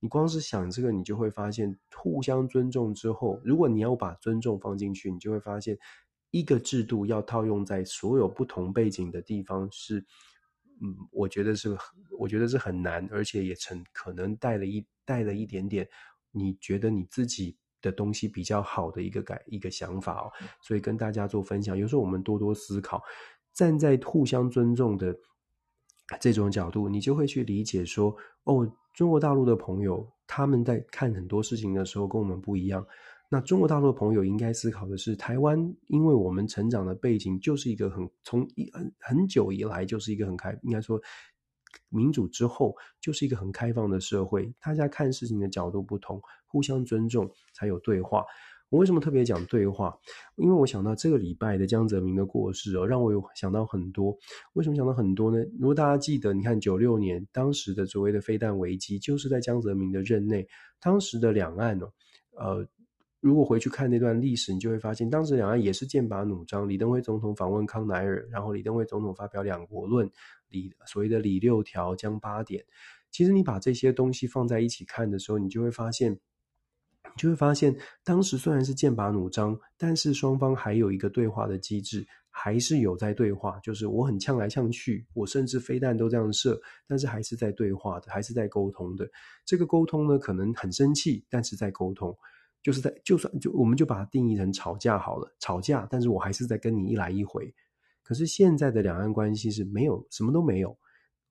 [0.00, 5.76] 你光是想这个，你就会发现，互相尊重之后，如果你要把尊重放进去，你就会发现，
[6.30, 10.06] 一个制度要套用在所有不同背景的地方是。
[10.82, 11.76] 嗯，我觉得是，
[12.18, 15.88] 我觉得是很难，而且也成可能带了一带了一点点，
[16.32, 21.76] 你觉得你自己的东西比较好的一个感一个想法哦，所以跟大家做分享。
[21.76, 23.02] 有时候我们多多思考，
[23.52, 25.16] 站在互相尊重的
[26.20, 32.86] 这种角度，你就会去理解说，哦，中国大陆的朋友他们在看很多事情的时候跟我们不一样。
[33.28, 41.00] 那中国大陆的朋友应该思考的是，台湾因为我们成长的背景就是一个很从一很很久以来就是一个很开，应该说
[41.88, 48.24] 民主之后就是一个很开放的社会，大家看事情的角度不同，互相尊重才有对话。
[48.68, 49.96] 我为什么特别讲对话？
[50.36, 54.16] 因为我想到这个礼拜的江泽民的过世哦，让我有想到很多。
[54.52, 55.44] 为什么想到很多呢？
[55.58, 60.46] 如果大家记得，你看九六年当时的所谓的飞弹危机，就是在江泽民的任内，
[60.80, 61.92] 当时的两岸哦，
[62.38, 62.68] 呃。
[63.26, 66.68] 如果回去看那段历史，你就会发现，当时两岸也是剑拔弩张。
[66.68, 70.08] 李登辉总统访问康乃尔，然后李登辉总统发表两国论，
[70.48, 72.64] 李所谓的“李六条”、“江八点”。
[73.10, 83.58] 其实你把这些东西放在一起看的时候，你就会发现，你就会发现，当时虽然是剑拔弩张，但是双方还有一个对话的机制，还是有在对话。
[83.58, 89.10] 就是我很呛来呛去，我甚至飞弹都这样射，但是还是在对话的，还是在沟通的。
[89.44, 92.16] 这个沟通呢，可能很生气，但是在沟通。
[92.66, 97.54] 就是在，就算就我们就把它定义成吵架好了，吵架，但是我还是在跟你一来一回。
[98.02, 100.76] 可是现在的两岸关系是没有什么都没有，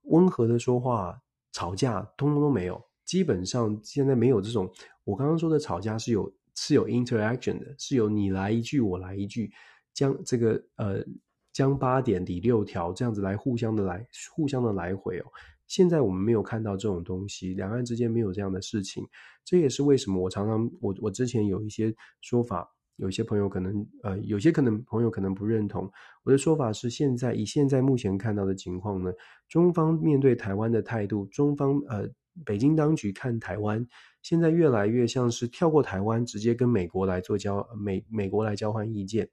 [0.03, 1.21] 温和的说话，
[1.51, 2.81] 吵架通通都没有。
[3.03, 4.71] 基本上现在没有这种
[5.03, 9.51] 我刚刚说的吵架是有是有 interaction 的，是有你来一句我来一句，
[9.93, 11.03] 将这个呃
[11.51, 15.25] 将八点理六条这样子来互相的来互相的来回哦。
[15.67, 19.07] 现在我们没有看到这种东西，两岸之间没有这样的事情，
[19.43, 25.91] 这也是为什么我常常我我之前有一些说法，有些朋友可能呃有些可能朋友可能不认同
[26.23, 29.11] 我的说法是，现在以现在目前看到的情况呢，
[29.49, 32.07] 中方面对台湾的态度，中方呃
[32.45, 33.85] 北京当局看台湾，
[34.21, 39.29] 现在越来越像是跳过台湾，直接跟美国来做交美美国来交换意见。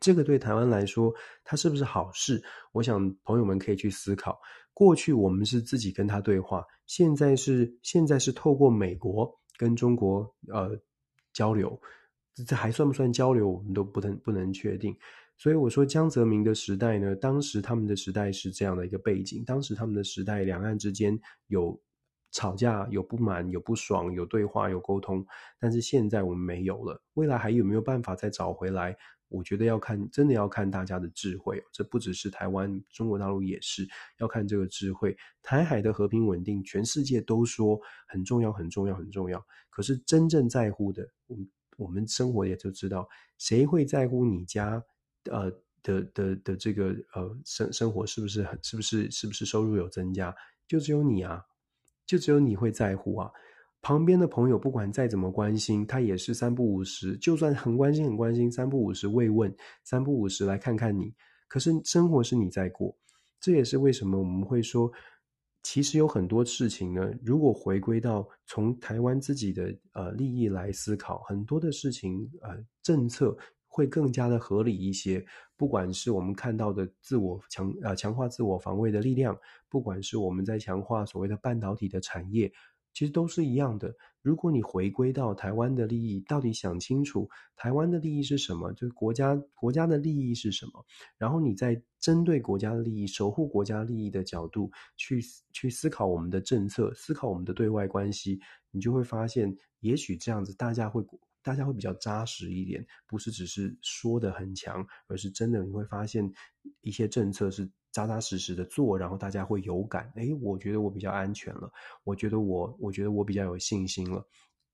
[0.00, 1.12] 这个对台湾来说，
[1.42, 2.40] 它是不是好事？
[2.70, 4.40] 我想朋友们可以去思考。
[4.78, 10.78] 过去我们是自己跟他对话，现在是现在是透过美国跟中国呃
[11.32, 11.76] 交流，
[12.46, 13.48] 这还算不算交流？
[13.48, 14.96] 我们都不能不能确定。
[15.36, 21.18] 所以我说江泽民的时代呢，当时他们的时代是这样的一个背景，当时他们的时代，两岸之间
[21.48, 21.76] 有
[22.30, 25.26] 吵架、有不满、有不爽、有对话、有沟通，
[25.58, 28.96] 但是现在我们没有了，未来还有没有办法再找回来？
[29.28, 31.62] 我觉得要看，真的要看大家的智慧。
[31.72, 33.86] 这不只是台湾，中国大陆也是
[34.18, 35.16] 要看这个智慧。
[35.42, 39.44] 台海的和平稳定，全世界都说很重要，很重要，很重要。
[39.70, 43.08] 可是真正在乎的，我们我们生活也就知道，
[43.38, 44.82] 谁会在乎你家
[45.30, 45.50] 呃
[45.82, 50.34] 的的的这个呃生生活是不是很是不是是不是收入有增加？
[50.66, 51.44] 就只有你啊，
[52.06, 53.30] 就只有你会在乎啊。
[53.88, 59.50] 旁边的朋友不管再怎么关心，他也是三不五时，就算很关心很关心，三不五时慰问，
[59.82, 61.14] 三不五时来看看你。
[61.48, 62.94] 可是生活是你在过，
[63.40, 64.92] 这也是为什么我们会说，
[65.62, 73.34] 其实有很多事情呢，如果回归到从台湾自己的呃利益来思考，很多的事情呃政策
[73.66, 75.24] 会更加的合理一些。
[75.56, 79.36] 不管是我们看到的自我强呃强化自我防卫的力量，
[79.70, 82.52] 不管是我们在强化所谓的半导体的产业。
[82.98, 83.94] 其实都是一样的。
[84.22, 90.84] 如果你回归到台湾的利益，到底想清楚台湾的利益是什么，就是国家国家的利益是什么，
[91.16, 95.22] 然后你再针对国家的利益、守护国家利益的角度去
[95.52, 98.40] 去思考我们的政策，思考我们的对外关系，
[98.72, 101.00] 你就会发现，也许这样子大家会
[101.48, 106.30] 大家会比较扎实一点，不是只是说的很强，而是真的你会发现
[106.82, 107.70] 一些政策是。
[107.90, 110.12] 扎扎实实的做，然后大家会有感。
[110.16, 111.72] 诶，我觉得我比较安全了，
[112.04, 114.22] 我觉得我，我觉得我比较有信心了。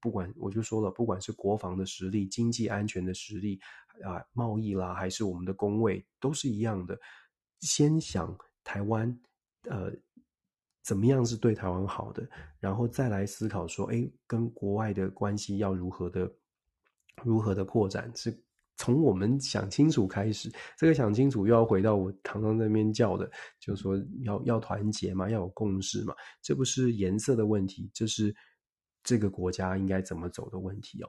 [0.01, 3.59] 不管我就说了，不管是国防的实力、经济安全的实力
[4.03, 6.99] 啊、贸易啦，还是我们的工位，都是一样的。
[7.61, 9.17] 先想台湾，
[9.71, 9.93] 呃，
[10.83, 16.31] 怎么样是对台湾好的，然后再来思考说，诶，跟国外的关系要如何的，
[17.23, 18.43] 如何的扩展是。
[18.77, 26.13] 从我们想清楚开始，这个想清楚又要回到我常常在那边叫的，就是说要要团结嘛，要有共识嘛。
[26.43, 28.35] 这不是颜色的问题，这是
[29.05, 31.09] 这个国家应该怎么走的问题哦。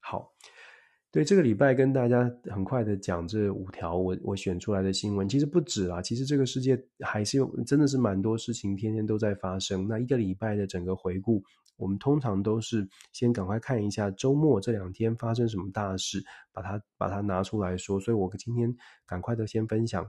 [0.00, 0.32] 好，
[1.14, 9.86] 对，这个礼拜跟大家很快的讲这五条我我选出来的新闻，其实不止啊，其实这个世界还是有真的是蛮多事情，天天都在发生。
[9.86, 11.40] 那一个礼拜的整个回顾。
[11.76, 16.20] 我们通常都是先赶快看一下周末这两天发生什么大事，
[16.52, 18.00] 把它把它拿出来说。
[18.00, 18.74] 所以我今天
[19.06, 20.04] 赶快的先分享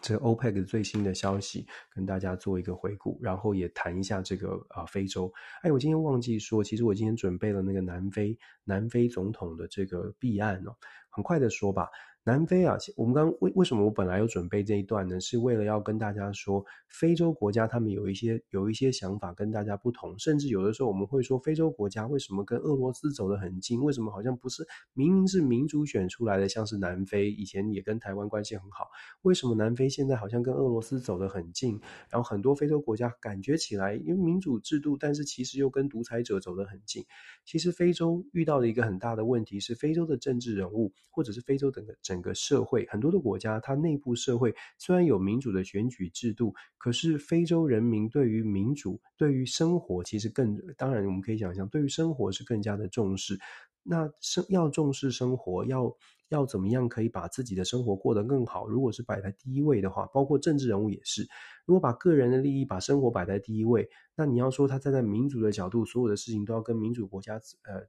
[0.00, 5.32] 这个 OPEC 最新的消息，跟大家做一个回顾，然后也谈一下这个啊、非洲。
[5.62, 10.76] 哎，我今天忘记说，其实我今天准备了那个南非南非总统的这个弊案哦，
[11.10, 11.88] 很快的说吧。
[12.28, 15.18] 南非啊，我们刚为为什么我本来有准备这一段呢？
[15.18, 23.82] 是为了要跟大家说，非洲国家他们有一些有一些想法跟大家不同，甚至有的时候我们会说，非洲国家为什么跟俄罗斯走得很近？
[23.82, 24.62] 为什么好像不是
[24.92, 28.88] 明明是民主选出来的，像是南非以前也跟台湾关系很好，
[29.22, 31.80] 为什么南非现在好像跟俄罗斯走得很近？
[32.10, 37.06] 然后很多非洲国家感觉起来因为民主制度，但是其实又跟独裁者走得很近。
[37.46, 42.17] 其实非洲遇到的一个很大的问题是，非洲的政治人物或者是非洲整个整。
[42.18, 53.38] 整个社会很多的国家，它内部社会虽然有民主的选举制度，可是非洲人民对于民主、对于生活，其实更当然我们可以想象，对于生活是更加的重视。
[53.84, 55.96] 那生要重视生活，要
[56.30, 58.66] 要怎么样可以把自己的生活过得更好？
[58.66, 61.24] 如果是摆在第一位的话，包括政治人物也是，
[61.66, 67.86] 如果把个人的利益、把生活摆在第一位，那你要说他站在民主的角度，所有的事情都要跟民主国家呃。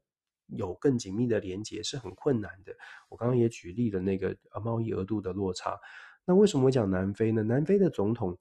[0.50, 2.74] 有更紧密的连结是很困难的。
[3.10, 5.80] 我刚刚也举例了那个呃贸易额度的落差。
[6.26, 7.42] 那为什么我讲南非呢？
[7.44, 8.38] 南非的总统，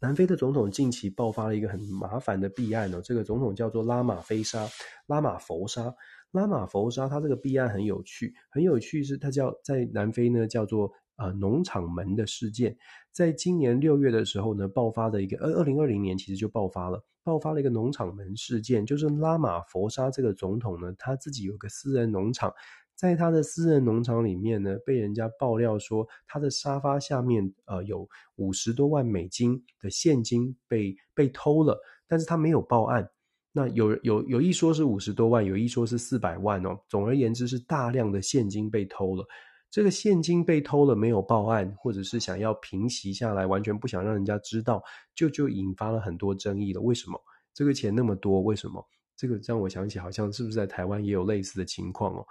[0.00, 3.00] 南非的总统近期爆发了一个很麻烦的弊案哦。
[3.02, 4.66] 这个总统叫做拉玛菲沙，
[5.06, 5.94] 拉玛佛沙，
[6.30, 7.08] 拉玛佛沙。
[7.08, 12.76] 他这个弊案很有趣，很有趣是，他叫在南非呢叫做呃农场门的事件。
[13.10, 17.04] 在今年六月的时候呢，爆发的一个呃二零二零年其实就爆发了。
[17.24, 22.52] 爆发了一个农场门事件，就是拉玛佛沙这个总统呢，他自己有个私人农场，
[22.94, 33.08] 在他的私人农场里面呢，被人家爆料说他的沙发下面呃有五十多万美金的现金被被偷了，但是他没有报案。
[33.52, 36.78] 那有有有一说是五十多万，有一说是四百万哦。
[36.88, 39.24] 总而言之是大量的现金被偷了。
[39.72, 44.82] 这个现金被偷了，没有报案，或者是想要平息下来，完全不想让人家知道，
[45.14, 46.80] 就就引发了很多争议了。
[46.82, 47.18] 为什么
[47.54, 48.42] 这个钱那么多？
[48.42, 52.26] 为什么这个让我想起，好像是不是在台湾也有类似的情况哦？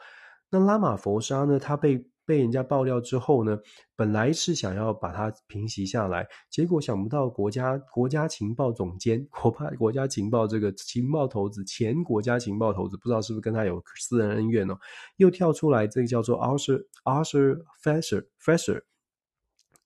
[0.51, 1.57] 那拉玛佛沙呢？
[1.57, 3.57] 他被被人家爆料之后呢，
[3.95, 14.77] 本来是想要把它平息下来，结果想不到国家国家情报总监，国派国家情报这个情报头子，前国家情报头子，不知道是不是跟他有私人恩怨哦，
[15.17, 18.81] 又跳出来，这个叫做 Arthur Arthur Fisher Fisher。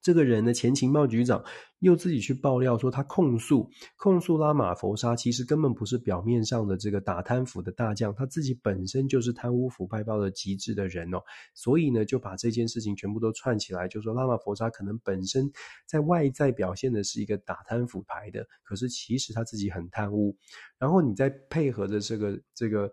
[0.05, 1.43] 这个人的前情报局长
[1.79, 11.17] 又自己去爆料说，他控诉控诉拉玛佛沙，其实根本不是表面上的这个打贪腐的大将，他自己本身就是贪污腐败到了极致的人哦。
[11.55, 15.51] 所以呢，就把这件事情全部都串起来，就说拉玛佛沙可能本身
[15.87, 20.37] 在外在表现的是一个打贪腐牌的，可是其实他自己很贪污。
[20.77, 22.91] 然后你再配合着这个这个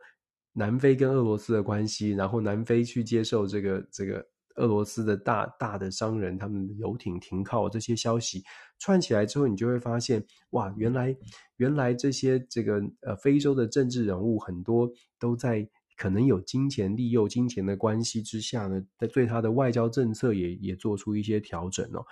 [0.54, 4.26] 南非跟俄罗斯的关系，然后南非去接受这个这个。
[4.56, 8.42] 俄罗斯的大大的商人，他们的游艇停靠这些消息
[8.78, 11.16] 串起来之后，你就会发现，哇，原来
[11.56, 22.04] 原来这些这个呃非洲的政治人物很多都在可能有金钱利诱、金钱的关系之下呢，在对他的外交政策也也做出一些调整哦。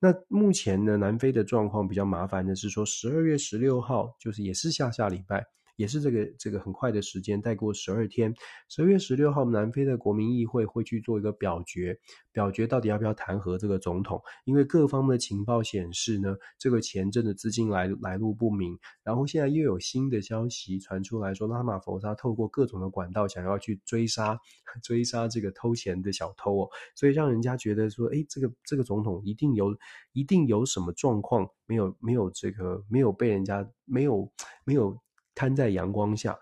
[0.00, 5.44] 那目前呢，南非的状况比较麻烦的是说，十二月十六号就是也是下下礼拜。
[5.78, 8.34] 也是这个这个很快的时间，再过十二天，
[8.68, 11.96] 十二月十六号，南非的国民议会会去做一个表决，
[12.32, 14.20] 表决到底要不要弹劾这个总统。
[14.44, 18.76] 因为各方的情报显示呢，这个钱真的资金来来路不明。
[19.04, 24.36] 然后现在又有新的消息传出来说，拉玛佛沙透过各种的管道想要去追杀
[24.82, 29.76] 追杀这个偷钱的小偷哦，所以让人家觉得说，诶，这个这个总统一定有
[30.12, 34.28] 一定有什么状况，没有没有这个没有被人家没有
[34.64, 35.00] 没有。
[35.38, 36.36] 摊在阳光下，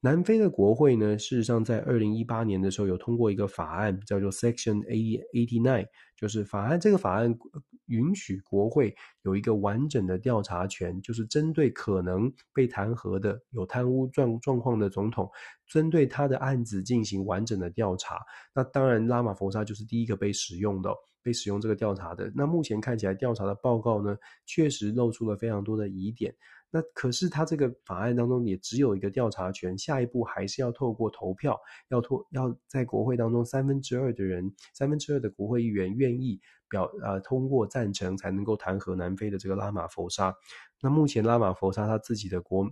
[0.00, 5.86] 南非的国会呢，事实上在二零一八年的时候有通过一个法案，叫做 Section Eighty Nine，
[6.16, 6.80] 就是法案。
[6.80, 7.38] 这个法案
[7.86, 15.30] 允许国会有一个完整的调查权，就是针对可能被弹劾的有贪污状状况的总统，
[15.68, 18.18] 针对他的案子进行完整的调查。
[18.54, 20.90] 那当然，拉玛佛沙就是第一个被使用的，
[21.22, 22.32] 被使用这个调查的。
[22.34, 26.34] 那目前看起来，调查的报告呢，确实露出了非常多的疑点。
[26.72, 31.58] 那可是他这个法案当中也只有一个调查权，下一步还是要透过投票，
[31.88, 40.32] 要透要在国会当中三分之二的人，三分之二的国会议员愿意表呃通过赞成，才能够弹劾南非的这个拉玛佛沙。
[40.80, 42.70] 那目前拉玛佛沙他自己的国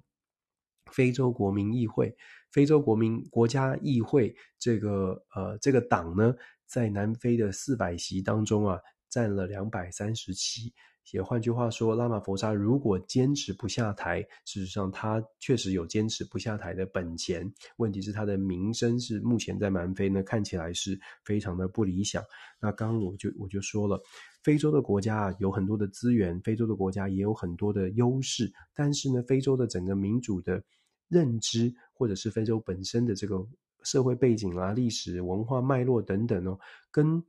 [0.92, 2.16] 非洲国民议会，
[2.53, 6.34] 非洲国民国家议会这个呃这个党呢，
[6.66, 10.72] 在南非的四百席当中啊，占了两百三十七。
[11.12, 17.50] 也换句话说，拉玛佛沙如果坚持不下台，事实上他确实有坚持不下台的本钱。
[17.76, 22.22] 问题是他的名声是目前在南非呢，看起来是非常的不理想。
[22.61, 23.99] 那刚刚我就我就说了，
[24.42, 30.62] 非洲的国家啊有很多的资源，非洲的国家也有很多的优势，但是呢，非洲的整个民主的
[31.08, 33.46] 认知，或者是非洲本身的这个
[33.83, 36.58] 社会背景啊、历史文化脉络等等哦，
[36.91, 37.22] 跟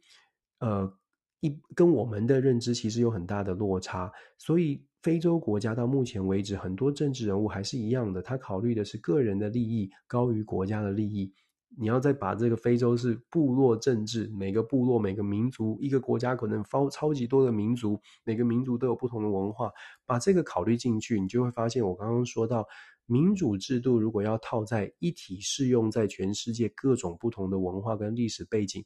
[0.60, 0.99] 呃。
[1.42, 11.34] 一跟我们的认知其实有很大的落差，所以非洲国家到目前为止，很多政治人物还是一样的，他考虑的是个人的利益高于国家的利益。
[11.78, 19.72] 你要再把这个非洲是部落政治，每个部落、每个民族，一个国家可能超超级多的民族，每个民族都有不同的文化，
[20.06, 22.68] 把这个考虑进去，你就会发现我刚刚说到，
[23.06, 28.84] 民主制度如果要套在一体适用在全世界各种不同的文化跟历史背景。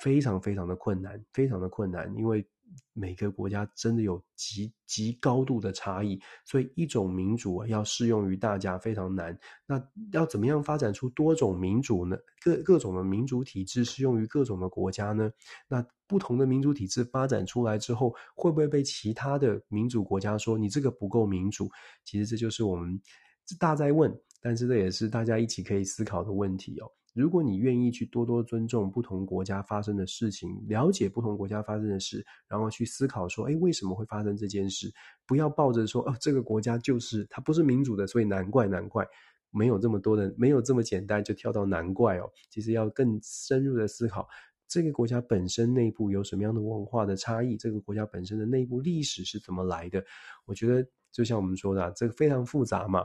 [0.00, 2.46] 非常非常的困难，非常的困难，因为
[2.92, 9.36] 每个国家真的有极极高度的差异，所以一种民主啊要适用于大家非常难。
[9.66, 9.82] 那
[10.12, 12.16] 要怎么样发展出多种民主呢？
[12.42, 15.30] 各各种的民主体制适用于各种的国家呢？
[15.68, 21.68] 那不同的民主体制发展出来之后，会不会被其他的民主国家说你这个不够民主？
[22.04, 23.00] 其实这就是我们
[23.58, 26.90] 大在问，但是这也是大家一起可以思考的问题哦。
[27.20, 34.90] 如果你愿意去多多尊重不同国家发生的事情，了解不同国家发生的事，然后去思考说，诶，为什么会发生这件事？
[35.26, 39.06] 不要抱着说，哦，这个国家就是它不是民主的，所以难怪难怪，
[39.50, 42.30] 没有这么多的，没有这么简单就跳到难怪哦。
[42.48, 44.26] 其实要更深入的思考，
[44.66, 50.02] 这个国家本身内部有什么样的文化的差异，这个国家本身的内部历史是怎么来的？
[50.46, 53.04] 我觉得就像我们说的，这个非常复杂嘛，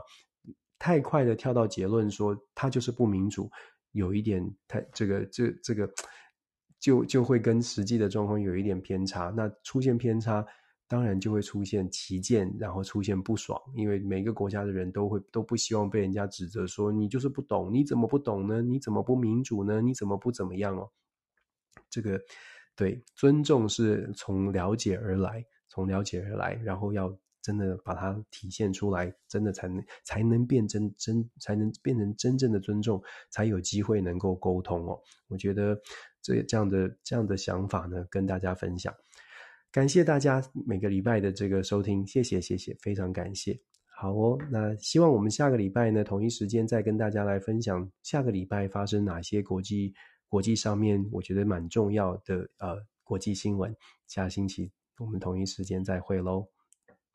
[0.78, 3.50] 太快的跳到结论说它就是不民主。
[3.96, 5.90] 有一点太这个这这个
[6.78, 10.46] 就就会跟实际的状况有一点偏差，那出现偏差，
[10.86, 18.60] 当然就会出现旗舰，然后出现不爽，因为每个国家的人都会都不希望被人家指责说你就是不懂，你怎么不懂呢？
[18.60, 19.80] 你怎么不民主呢？
[19.80, 20.88] 你怎么不怎么样哦？
[21.88, 22.20] 这个
[22.76, 27.16] 对，尊重是从了解而来，从了解而来，然后要。
[27.46, 33.00] 真的把它体现出来，真的才能才能变真真，才能变成真正的尊重，
[33.30, 35.00] 才有机会能够沟通哦。
[35.28, 35.80] 我觉得
[36.20, 38.92] 这这样的这样的想法呢，跟大家分享。
[39.70, 43.60] 感谢大家每个礼拜的这个收听，谢谢谢谢，非常感谢。
[43.96, 49.94] 好哦，那希望我们下个礼拜呢，同一时间再跟大家来分享下个礼拜发生哪些国际
[50.28, 53.72] 国际上面我觉得蛮重要的呃国际新闻。
[54.08, 56.48] 下星期我们同一时间再会喽。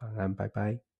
[0.02, 0.91] 晚安，拜拜。